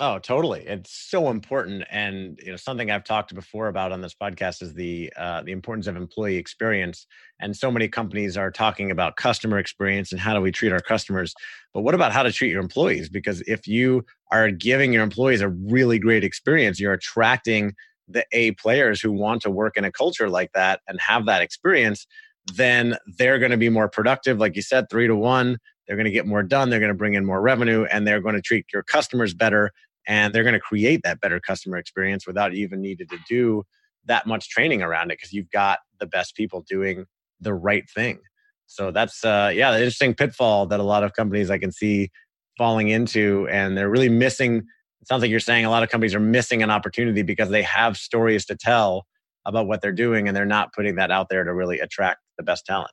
Oh, 0.00 0.20
totally. 0.20 0.60
It's 0.64 0.92
so 0.92 1.28
important, 1.28 1.82
and 1.90 2.38
you 2.40 2.52
know 2.52 2.56
something 2.56 2.88
I've 2.88 3.02
talked 3.02 3.34
before 3.34 3.66
about 3.66 3.90
on 3.90 4.00
this 4.00 4.14
podcast 4.14 4.62
is 4.62 4.72
the 4.74 5.12
uh, 5.16 5.42
the 5.42 5.50
importance 5.50 5.88
of 5.88 5.96
employee 5.96 6.36
experience. 6.36 7.04
And 7.40 7.56
so 7.56 7.68
many 7.72 7.88
companies 7.88 8.36
are 8.36 8.52
talking 8.52 8.92
about 8.92 9.16
customer 9.16 9.58
experience 9.58 10.12
and 10.12 10.20
how 10.20 10.34
do 10.34 10.40
we 10.40 10.52
treat 10.52 10.70
our 10.70 10.78
customers. 10.80 11.34
But 11.74 11.80
what 11.82 11.96
about 11.96 12.12
how 12.12 12.22
to 12.22 12.30
treat 12.30 12.52
your 12.52 12.60
employees? 12.60 13.08
Because 13.08 13.40
if 13.48 13.66
you 13.66 14.04
are 14.30 14.52
giving 14.52 14.92
your 14.92 15.02
employees 15.02 15.40
a 15.40 15.48
really 15.48 15.98
great 15.98 16.22
experience, 16.22 16.78
you're 16.78 16.92
attracting 16.92 17.74
the 18.06 18.24
A 18.30 18.52
players 18.52 19.00
who 19.00 19.10
want 19.10 19.42
to 19.42 19.50
work 19.50 19.76
in 19.76 19.84
a 19.84 19.90
culture 19.90 20.30
like 20.30 20.52
that 20.52 20.80
and 20.86 21.00
have 21.00 21.26
that 21.26 21.42
experience. 21.42 22.06
Then 22.54 22.96
they're 23.18 23.38
going 23.40 23.50
to 23.50 23.56
be 23.56 23.68
more 23.68 23.88
productive, 23.88 24.38
like 24.38 24.54
you 24.56 24.62
said, 24.62 24.88
three 24.90 25.08
to 25.08 25.16
one. 25.16 25.58
They're 25.86 25.96
going 25.96 26.04
to 26.06 26.10
get 26.10 26.26
more 26.26 26.42
done. 26.42 26.70
They're 26.70 26.78
going 26.80 26.92
to 26.92 26.94
bring 26.96 27.14
in 27.14 27.24
more 27.24 27.40
revenue, 27.40 27.84
and 27.90 28.06
they're 28.06 28.20
going 28.20 28.34
to 28.34 28.42
treat 28.42 28.66
your 28.72 28.82
customers 28.82 29.34
better 29.34 29.70
and 30.08 30.34
they're 30.34 30.42
going 30.42 30.54
to 30.54 30.60
create 30.60 31.02
that 31.04 31.20
better 31.20 31.38
customer 31.38 31.76
experience 31.76 32.26
without 32.26 32.54
even 32.54 32.80
needing 32.80 33.06
to 33.06 33.18
do 33.28 33.62
that 34.06 34.26
much 34.26 34.48
training 34.48 34.82
around 34.82 35.10
it 35.10 35.18
because 35.18 35.32
you've 35.32 35.50
got 35.50 35.78
the 36.00 36.06
best 36.06 36.34
people 36.34 36.64
doing 36.68 37.04
the 37.40 37.54
right 37.54 37.88
thing. 37.94 38.18
So 38.66 38.90
that's 38.90 39.24
uh 39.24 39.50
yeah 39.54 39.70
the 39.70 39.78
interesting 39.78 40.14
pitfall 40.14 40.66
that 40.66 40.80
a 40.80 40.82
lot 40.82 41.02
of 41.02 41.14
companies 41.14 41.50
i 41.50 41.56
can 41.56 41.72
see 41.72 42.10
falling 42.58 42.88
into 42.88 43.48
and 43.50 43.78
they're 43.78 43.88
really 43.88 44.10
missing 44.10 44.56
it 45.00 45.08
sounds 45.08 45.22
like 45.22 45.30
you're 45.30 45.40
saying 45.40 45.64
a 45.64 45.70
lot 45.70 45.82
of 45.82 45.88
companies 45.88 46.14
are 46.14 46.20
missing 46.20 46.62
an 46.62 46.70
opportunity 46.70 47.22
because 47.22 47.48
they 47.48 47.62
have 47.62 47.96
stories 47.96 48.44
to 48.44 48.56
tell 48.56 49.06
about 49.46 49.66
what 49.66 49.80
they're 49.80 49.90
doing 49.90 50.28
and 50.28 50.36
they're 50.36 50.44
not 50.44 50.72
putting 50.74 50.96
that 50.96 51.10
out 51.10 51.28
there 51.30 51.44
to 51.44 51.54
really 51.54 51.80
attract 51.80 52.18
the 52.36 52.42
best 52.42 52.66
talent 52.66 52.90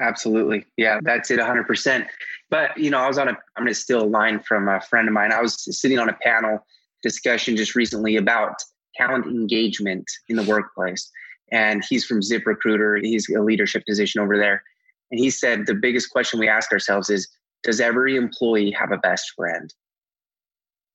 Absolutely. 0.00 0.66
Yeah, 0.76 1.00
that's 1.02 1.30
it 1.30 1.38
100%. 1.38 2.06
But, 2.50 2.76
you 2.76 2.90
know, 2.90 2.98
I 2.98 3.08
was 3.08 3.18
on 3.18 3.28
a, 3.28 3.32
I'm 3.56 3.64
going 3.64 3.68
to 3.68 3.74
steal 3.74 4.02
a 4.02 4.04
line 4.04 4.40
from 4.40 4.68
a 4.68 4.80
friend 4.80 5.08
of 5.08 5.14
mine. 5.14 5.32
I 5.32 5.40
was 5.40 5.56
sitting 5.78 5.98
on 5.98 6.08
a 6.08 6.16
panel 6.22 6.58
discussion 7.02 7.56
just 7.56 7.74
recently 7.74 8.16
about 8.16 8.56
talent 8.96 9.26
engagement 9.26 10.04
in 10.28 10.36
the 10.36 10.42
workplace. 10.42 11.10
And 11.52 11.84
he's 11.88 12.04
from 12.04 12.20
ZipRecruiter. 12.20 13.02
He's 13.02 13.28
a 13.30 13.40
leadership 13.40 13.84
position 13.86 14.20
over 14.20 14.36
there. 14.36 14.62
And 15.10 15.20
he 15.20 15.30
said 15.30 15.66
the 15.66 15.74
biggest 15.74 16.10
question 16.10 16.40
we 16.40 16.48
ask 16.48 16.72
ourselves 16.72 17.08
is 17.08 17.28
Does 17.62 17.80
every 17.80 18.16
employee 18.16 18.72
have 18.72 18.92
a 18.92 18.98
best 18.98 19.32
friend? 19.36 19.72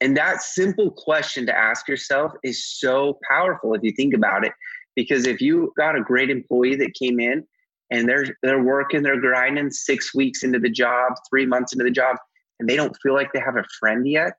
And 0.01 0.17
that 0.17 0.41
simple 0.41 0.91
question 0.91 1.45
to 1.45 1.57
ask 1.57 1.87
yourself 1.87 2.33
is 2.43 2.65
so 2.65 3.19
powerful 3.29 3.73
if 3.73 3.83
you 3.83 3.91
think 3.91 4.13
about 4.13 4.45
it. 4.45 4.51
Because 4.95 5.25
if 5.25 5.39
you 5.39 5.71
got 5.77 5.95
a 5.95 6.01
great 6.01 6.29
employee 6.29 6.75
that 6.75 6.93
came 6.99 7.19
in 7.19 7.45
and 7.91 8.07
they're 8.07 8.37
they're 8.41 8.63
working, 8.63 9.03
they're 9.03 9.19
grinding 9.19 9.69
six 9.69 10.15
weeks 10.15 10.43
into 10.43 10.59
the 10.59 10.69
job, 10.69 11.13
three 11.29 11.45
months 11.45 11.73
into 11.73 11.83
the 11.83 11.91
job, 11.91 12.17
and 12.59 12.67
they 12.67 12.75
don't 12.75 12.97
feel 13.03 13.13
like 13.13 13.31
they 13.33 13.39
have 13.39 13.57
a 13.57 13.65
friend 13.79 14.07
yet. 14.07 14.33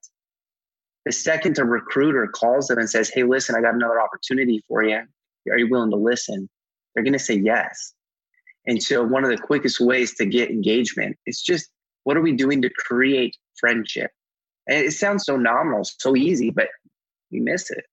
The 1.04 1.12
second 1.12 1.58
a 1.58 1.64
recruiter 1.64 2.26
calls 2.28 2.68
them 2.68 2.78
and 2.78 2.88
says, 2.88 3.10
Hey, 3.10 3.24
listen, 3.24 3.54
I 3.54 3.60
got 3.60 3.74
another 3.74 4.00
opportunity 4.00 4.64
for 4.68 4.82
you. 4.82 5.02
Are 5.50 5.58
you 5.58 5.68
willing 5.68 5.90
to 5.90 5.96
listen? 5.96 6.48
They're 6.94 7.04
going 7.04 7.12
to 7.12 7.18
say 7.18 7.34
yes. 7.34 7.94
And 8.66 8.82
so, 8.82 9.02
one 9.02 9.24
of 9.24 9.30
the 9.30 9.38
quickest 9.38 9.80
ways 9.80 10.14
to 10.14 10.26
get 10.26 10.50
engagement 10.50 11.16
is 11.26 11.42
just 11.42 11.68
what 12.04 12.16
are 12.16 12.22
we 12.22 12.32
doing 12.32 12.62
to 12.62 12.70
create 12.70 13.36
friendship? 13.58 14.10
And 14.68 14.84
it 14.84 14.92
sounds 14.92 15.24
so 15.24 15.36
nominal, 15.36 15.82
so 15.84 16.16
easy, 16.16 16.50
but 16.50 16.68
we 17.30 17.40
miss 17.40 17.70
it. 17.70 17.84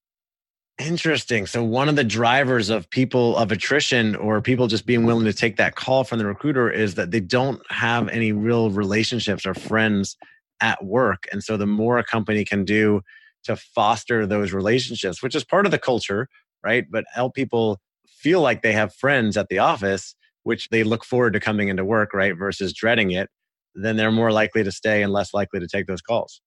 Interesting. 0.79 1.45
So 1.45 1.61
one 1.61 1.89
of 1.89 1.97
the 1.97 2.05
drivers 2.05 2.69
of 2.69 2.89
people 2.89 3.35
of 3.35 3.51
attrition 3.51 4.15
or 4.15 4.41
people 4.41 4.67
just 4.67 4.85
being 4.85 5.05
willing 5.05 5.25
to 5.25 5.33
take 5.33 5.57
that 5.57 5.75
call 5.75 6.05
from 6.05 6.19
the 6.19 6.25
recruiter 6.25 6.71
is 6.71 6.95
that 6.95 7.11
they 7.11 7.19
don't 7.19 7.61
have 7.69 8.07
any 8.07 8.31
real 8.31 8.71
relationships 8.71 9.45
or 9.45 9.53
friends 9.53 10.15
at 10.61 10.83
work. 10.85 11.25
And 11.33 11.43
so 11.43 11.57
the 11.57 11.67
more 11.67 11.97
a 11.99 12.03
company 12.03 12.45
can 12.45 12.63
do 12.63 13.01
to 13.43 13.57
foster 13.57 14.25
those 14.25 14.53
relationships, 14.53 15.21
which 15.21 15.35
is 15.35 15.43
part 15.43 15.65
of 15.65 15.71
the 15.71 15.77
culture, 15.77 16.29
right? 16.63 16.85
But 16.89 17.03
help 17.13 17.35
people 17.35 17.79
feel 18.07 18.39
like 18.39 18.61
they 18.61 18.73
have 18.73 18.93
friends 18.95 19.35
at 19.35 19.49
the 19.49 19.59
office, 19.59 20.15
which 20.43 20.69
they 20.69 20.83
look 20.83 21.03
forward 21.03 21.33
to 21.33 21.41
coming 21.41 21.67
into 21.67 21.83
work, 21.83 22.13
right? 22.13 22.37
Versus 22.37 22.73
dreading 22.73 23.11
it, 23.11 23.29
then 23.75 23.97
they're 23.97 24.11
more 24.11 24.31
likely 24.31 24.63
to 24.63 24.71
stay 24.71 25.03
and 25.03 25.11
less 25.11 25.33
likely 25.33 25.59
to 25.59 25.67
take 25.67 25.87
those 25.87 26.01
calls. 26.01 26.41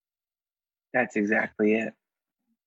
That's 0.91 1.15
exactly 1.15 1.75
it. 1.75 1.93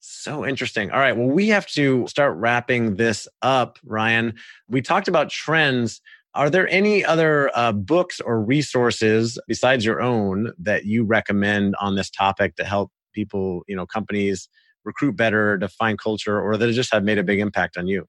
So 0.09 0.47
interesting. 0.47 0.93
All 0.93 1.01
right. 1.01 1.17
Well, 1.17 1.27
we 1.27 1.49
have 1.49 1.67
to 1.69 2.07
start 2.07 2.37
wrapping 2.37 2.95
this 2.95 3.27
up, 3.43 3.81
Ryan. 3.85 4.35
We 4.69 4.81
talked 4.81 5.09
about 5.09 5.31
trends. 5.31 6.01
Are 6.33 6.49
there 6.49 6.69
any 6.69 7.05
other 7.05 7.51
uh, 7.57 7.73
books 7.73 8.21
or 8.21 8.41
resources 8.41 9.37
besides 9.49 9.85
your 9.85 10.01
own 10.01 10.53
that 10.61 10.85
you 10.85 11.03
recommend 11.03 11.75
on 11.81 11.97
this 11.97 12.09
topic 12.09 12.55
to 12.55 12.65
help 12.65 12.93
people, 13.13 13.65
you 13.67 13.75
know, 13.75 13.85
companies 13.85 14.49
recruit 14.85 15.17
better, 15.17 15.57
define 15.57 15.97
culture, 15.97 16.41
or 16.41 16.57
that 16.57 16.73
just 16.73 16.93
have 16.93 17.03
made 17.03 17.19
a 17.19 17.25
big 17.25 17.41
impact 17.41 17.77
on 17.77 17.89
you? 17.89 18.07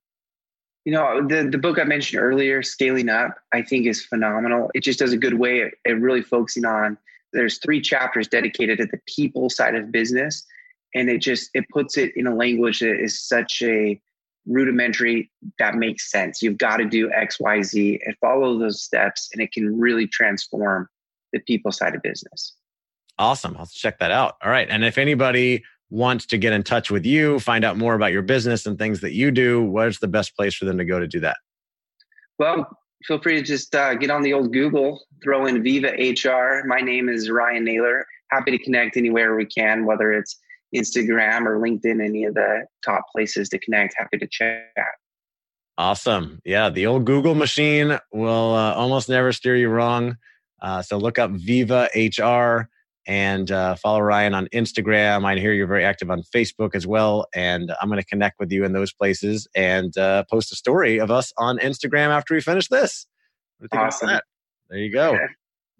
You 0.86 0.92
know, 0.92 1.26
the, 1.28 1.50
the 1.50 1.58
book 1.58 1.80
I 1.80 1.84
mentioned 1.84 2.22
earlier, 2.22 2.62
Scaling 2.62 3.10
Up, 3.10 3.34
I 3.54 3.64
think 3.64 3.88
is 3.88 4.06
phenomenal. 4.06 4.70
It 4.76 4.84
just 4.84 5.00
does 5.00 5.14
a 5.14 5.18
good 5.18 5.40
way 5.40 5.72
at 5.88 6.00
really 6.00 6.22
focusing 6.22 6.64
on, 6.64 7.00
there's 7.34 7.58
three 7.58 7.82
chapters 7.82 8.28
dedicated 8.28 8.78
to 8.78 8.86
the 8.86 9.00
people 9.08 9.50
side 9.50 9.74
of 9.74 9.92
business 9.92 10.46
and 10.98 11.10
it 11.10 11.20
just 11.20 11.50
it 11.54 11.66
puts 11.70 11.98
it 11.98 12.12
in 12.16 12.28
a 12.28 12.36
language 12.36 12.80
that 12.80 13.00
is 13.00 13.22
such 13.22 13.62
a 13.62 14.00
rudimentary 14.48 15.30
that 15.60 15.76
makes 15.76 16.10
sense. 16.10 16.42
You've 16.42 16.58
got 16.58 16.78
to 16.78 16.86
do 16.86 17.12
X, 17.12 17.40
Y, 17.40 17.62
Z 17.62 18.00
and 18.06 18.16
follow 18.20 18.58
those 18.58 18.82
steps, 18.82 19.30
and 19.34 19.42
it 19.42 19.52
can 19.52 19.78
really 19.78 20.08
transform 20.08 20.88
the 21.34 21.40
people 21.40 21.72
side 21.72 21.96
of 21.96 22.02
business. 22.02 22.56
Awesome. 23.20 23.56
I'll 23.58 23.68
check 23.68 24.00
that 24.00 24.12
out. 24.12 24.36
All 24.44 24.50
right. 24.50 24.68
And 24.70 24.86
if 24.86 24.98
anybody 24.98 25.64
wants 25.90 26.26
to 26.28 26.38
get 26.38 26.54
in 26.54 26.64
touch 26.64 26.92
with 26.92 27.06
you, 27.06 27.40
find 27.40 27.66
out 27.66 27.78
more 27.78 27.96
about 27.96 28.12
your 28.12 28.22
business 28.22 28.66
and 28.66 28.78
things 28.78 29.02
that 29.02 29.14
you 29.14 29.32
do, 29.32 29.64
where's 29.64 30.00
the 30.00 30.08
best 30.08 30.36
place 30.36 30.56
for 30.56 30.66
them 30.66 30.78
to 30.78 30.86
go 30.86 31.00
to 31.00 31.08
do 31.08 31.20
that? 31.22 31.38
Well, 32.40 32.68
feel 33.06 33.20
free 33.20 33.36
to 33.36 33.42
just 33.42 33.74
uh, 33.76 33.96
get 33.96 34.12
on 34.12 34.22
the 34.22 34.34
old 34.34 34.54
Google, 34.54 35.04
throw 35.24 35.46
in 35.46 35.64
Viva 35.64 35.90
HR. 35.90 36.64
My 36.68 36.80
name 36.80 37.10
is 37.10 37.30
Ryan 37.30 37.64
Naylor. 37.64 38.06
Happy 38.32 38.52
to 38.52 38.64
connect 38.64 38.98
anywhere 38.98 39.36
we 39.36 39.46
can, 39.46 39.86
whether 39.86 40.12
it's 40.12 40.38
Instagram 40.76 41.46
or 41.46 41.60
LinkedIn, 41.60 42.04
any 42.04 42.26
of 42.26 42.34
the 42.34 42.66
top 42.84 43.04
places 43.12 43.50
to 43.50 43.60
connect. 43.60 43.96
Happy 43.98 44.18
to 44.18 44.28
chat. 44.28 44.66
Awesome. 45.78 46.42
Yeah, 46.44 46.70
the 46.70 46.88
old 46.88 47.06
Google 47.06 47.36
machine 47.36 48.00
will 48.12 48.56
uh, 48.56 48.74
almost 48.74 49.10
never 49.10 49.32
steer 49.32 49.56
you 49.56 49.70
wrong. 49.70 50.18
Uh, 50.62 50.82
so 50.82 50.98
look 50.98 51.20
up 51.20 51.32
Viva 51.32 51.88
HR 51.96 52.68
and 53.08 53.52
uh, 53.52 53.76
follow 53.76 54.02
Ryan 54.02 54.34
on 54.34 54.48
Instagram. 54.48 55.24
I 55.24 55.40
hear 55.40 55.54
you're 55.54 55.68
very 55.68 55.86
active 55.86 56.10
on 56.10 56.24
Facebook 56.36 56.76
as 56.76 56.86
well. 56.86 57.28
And 57.34 57.72
I'm 57.82 57.90
going 57.90 58.02
to 58.02 58.06
connect 58.06 58.40
with 58.40 58.52
you 58.52 58.66
in 58.66 58.74
those 58.74 58.92
places 58.92 59.48
and 59.56 59.96
uh, 59.98 60.24
post 60.30 60.52
a 60.52 60.56
story 60.56 61.00
of 61.00 61.10
us 61.10 61.32
on 61.38 61.58
Instagram 61.60 62.10
after 62.10 62.34
we 62.34 62.42
finish 62.42 62.68
this. 62.68 63.06
Awesome. 63.72 64.20
There 64.70 64.80
you 64.80 64.92
go. 64.92 65.14
Yeah. 65.14 65.28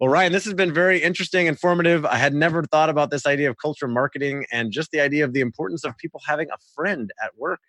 Well, 0.00 0.08
Ryan, 0.08 0.32
this 0.32 0.44
has 0.44 0.54
been 0.54 0.72
very 0.72 1.02
interesting, 1.02 1.48
informative. 1.48 2.06
I 2.06 2.16
had 2.16 2.32
never 2.32 2.62
thought 2.62 2.88
about 2.88 3.10
this 3.10 3.26
idea 3.26 3.50
of 3.50 3.56
culture 3.56 3.88
marketing 3.88 4.46
and 4.52 4.70
just 4.70 4.92
the 4.92 5.00
idea 5.00 5.24
of 5.24 5.32
the 5.32 5.40
importance 5.40 5.84
of 5.84 5.96
people 5.98 6.20
having 6.24 6.48
a 6.50 6.56
friend 6.76 7.10
at 7.22 7.36
work. 7.36 7.60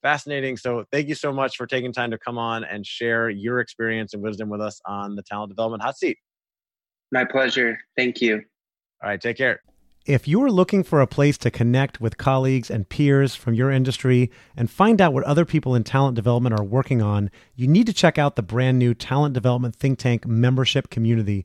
Fascinating. 0.00 0.56
So, 0.56 0.84
thank 0.92 1.08
you 1.08 1.16
so 1.16 1.32
much 1.32 1.56
for 1.56 1.66
taking 1.66 1.92
time 1.92 2.12
to 2.12 2.18
come 2.18 2.38
on 2.38 2.62
and 2.62 2.86
share 2.86 3.28
your 3.28 3.58
experience 3.58 4.14
and 4.14 4.22
wisdom 4.22 4.48
with 4.48 4.60
us 4.60 4.80
on 4.86 5.16
the 5.16 5.22
Talent 5.24 5.50
Development 5.50 5.82
Hot 5.82 5.98
Seat. 5.98 6.18
My 7.10 7.24
pleasure. 7.24 7.78
Thank 7.96 8.20
you. 8.20 8.42
All 9.02 9.10
right, 9.10 9.20
take 9.20 9.36
care. 9.36 9.60
If 10.06 10.28
you're 10.28 10.52
looking 10.52 10.84
for 10.84 11.00
a 11.00 11.06
place 11.08 11.36
to 11.38 11.50
connect 11.50 12.00
with 12.00 12.16
colleagues 12.16 12.70
and 12.70 12.88
peers 12.88 13.34
from 13.34 13.54
your 13.54 13.72
industry 13.72 14.30
and 14.56 14.70
find 14.70 15.00
out 15.00 15.12
what 15.12 15.24
other 15.24 15.44
people 15.44 15.74
in 15.74 15.82
talent 15.82 16.14
development 16.14 16.54
are 16.56 16.64
working 16.64 17.02
on, 17.02 17.28
you 17.56 17.66
need 17.66 17.88
to 17.88 17.92
check 17.92 18.16
out 18.16 18.36
the 18.36 18.42
brand 18.42 18.78
new 18.78 18.94
Talent 18.94 19.34
Development 19.34 19.74
Think 19.74 19.98
Tank 19.98 20.24
membership 20.24 20.90
community. 20.90 21.44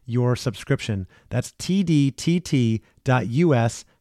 your 0.11 0.35
subscription. 0.35 1.07
That's 1.29 1.51
tdtt.us 1.53 2.81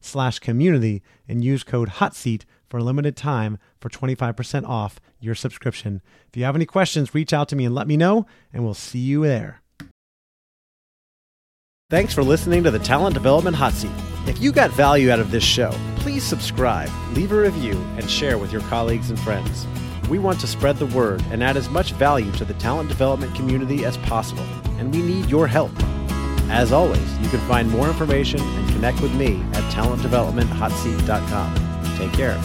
slash 0.01 0.38
community 0.38 1.03
and 1.29 1.44
use 1.44 1.62
code 1.62 1.88
HOTSEAT 1.88 2.44
for 2.68 2.79
a 2.79 2.85
limited 2.85 3.16
time 3.16 3.59
for 3.81 3.88
25% 3.88 4.68
off 4.68 5.01
your 5.18 5.35
subscription. 5.35 6.03
If 6.29 6.37
you 6.37 6.44
have 6.44 6.57
any 6.57 6.66
questions, 6.66 7.14
reach 7.14 7.33
out 7.33 7.49
to 7.49 7.57
me 7.57 7.64
and 7.64 7.75
let 7.75 7.87
me 7.87 7.96
know, 7.96 8.27
and 8.53 8.64
we'll 8.64 8.75
see 8.75 8.99
you 8.99 9.23
there. 9.23 9.62
Thanks 11.90 12.14
for 12.14 12.23
listening 12.23 12.62
to 12.64 12.70
the 12.70 12.79
Talent 12.79 13.14
Development 13.14 13.57
Hot 13.57 13.73
Seat. 13.73 13.90
If 14.27 14.40
you 14.40 14.53
got 14.53 14.70
value 14.70 15.11
out 15.11 15.18
of 15.18 15.33
this 15.33 15.42
show, 15.42 15.73
please 15.96 16.23
subscribe, 16.23 16.88
leave 17.14 17.33
a 17.33 17.40
review, 17.40 17.73
and 17.96 18.09
share 18.09 18.38
with 18.38 18.53
your 18.53 18.61
colleagues 18.62 19.11
and 19.11 19.18
friends. 19.18 19.66
We 20.11 20.18
want 20.18 20.40
to 20.40 20.49
spread 20.49 20.79
the 20.79 20.87
word 20.87 21.23
and 21.31 21.40
add 21.42 21.57
as 21.57 21.70
much 21.70 21.92
value 21.92 22.33
to 22.33 22.44
the 22.44 22.55
talent 22.55 22.88
development 22.88 23.37
community 23.37 23.85
as 23.85 23.96
possible, 23.99 24.42
and 24.77 24.92
we 24.92 25.03
need 25.03 25.31
your 25.31 25.46
help. 25.46 25.70
As 26.51 26.73
always, 26.73 27.16
you 27.18 27.29
can 27.29 27.38
find 27.46 27.70
more 27.70 27.87
information 27.87 28.40
and 28.40 28.68
connect 28.70 29.01
with 29.03 29.14
me 29.14 29.40
at 29.53 29.62
talentdevelopmenthotseat.com. 29.73 31.96
Take 31.96 32.12
care. 32.12 32.37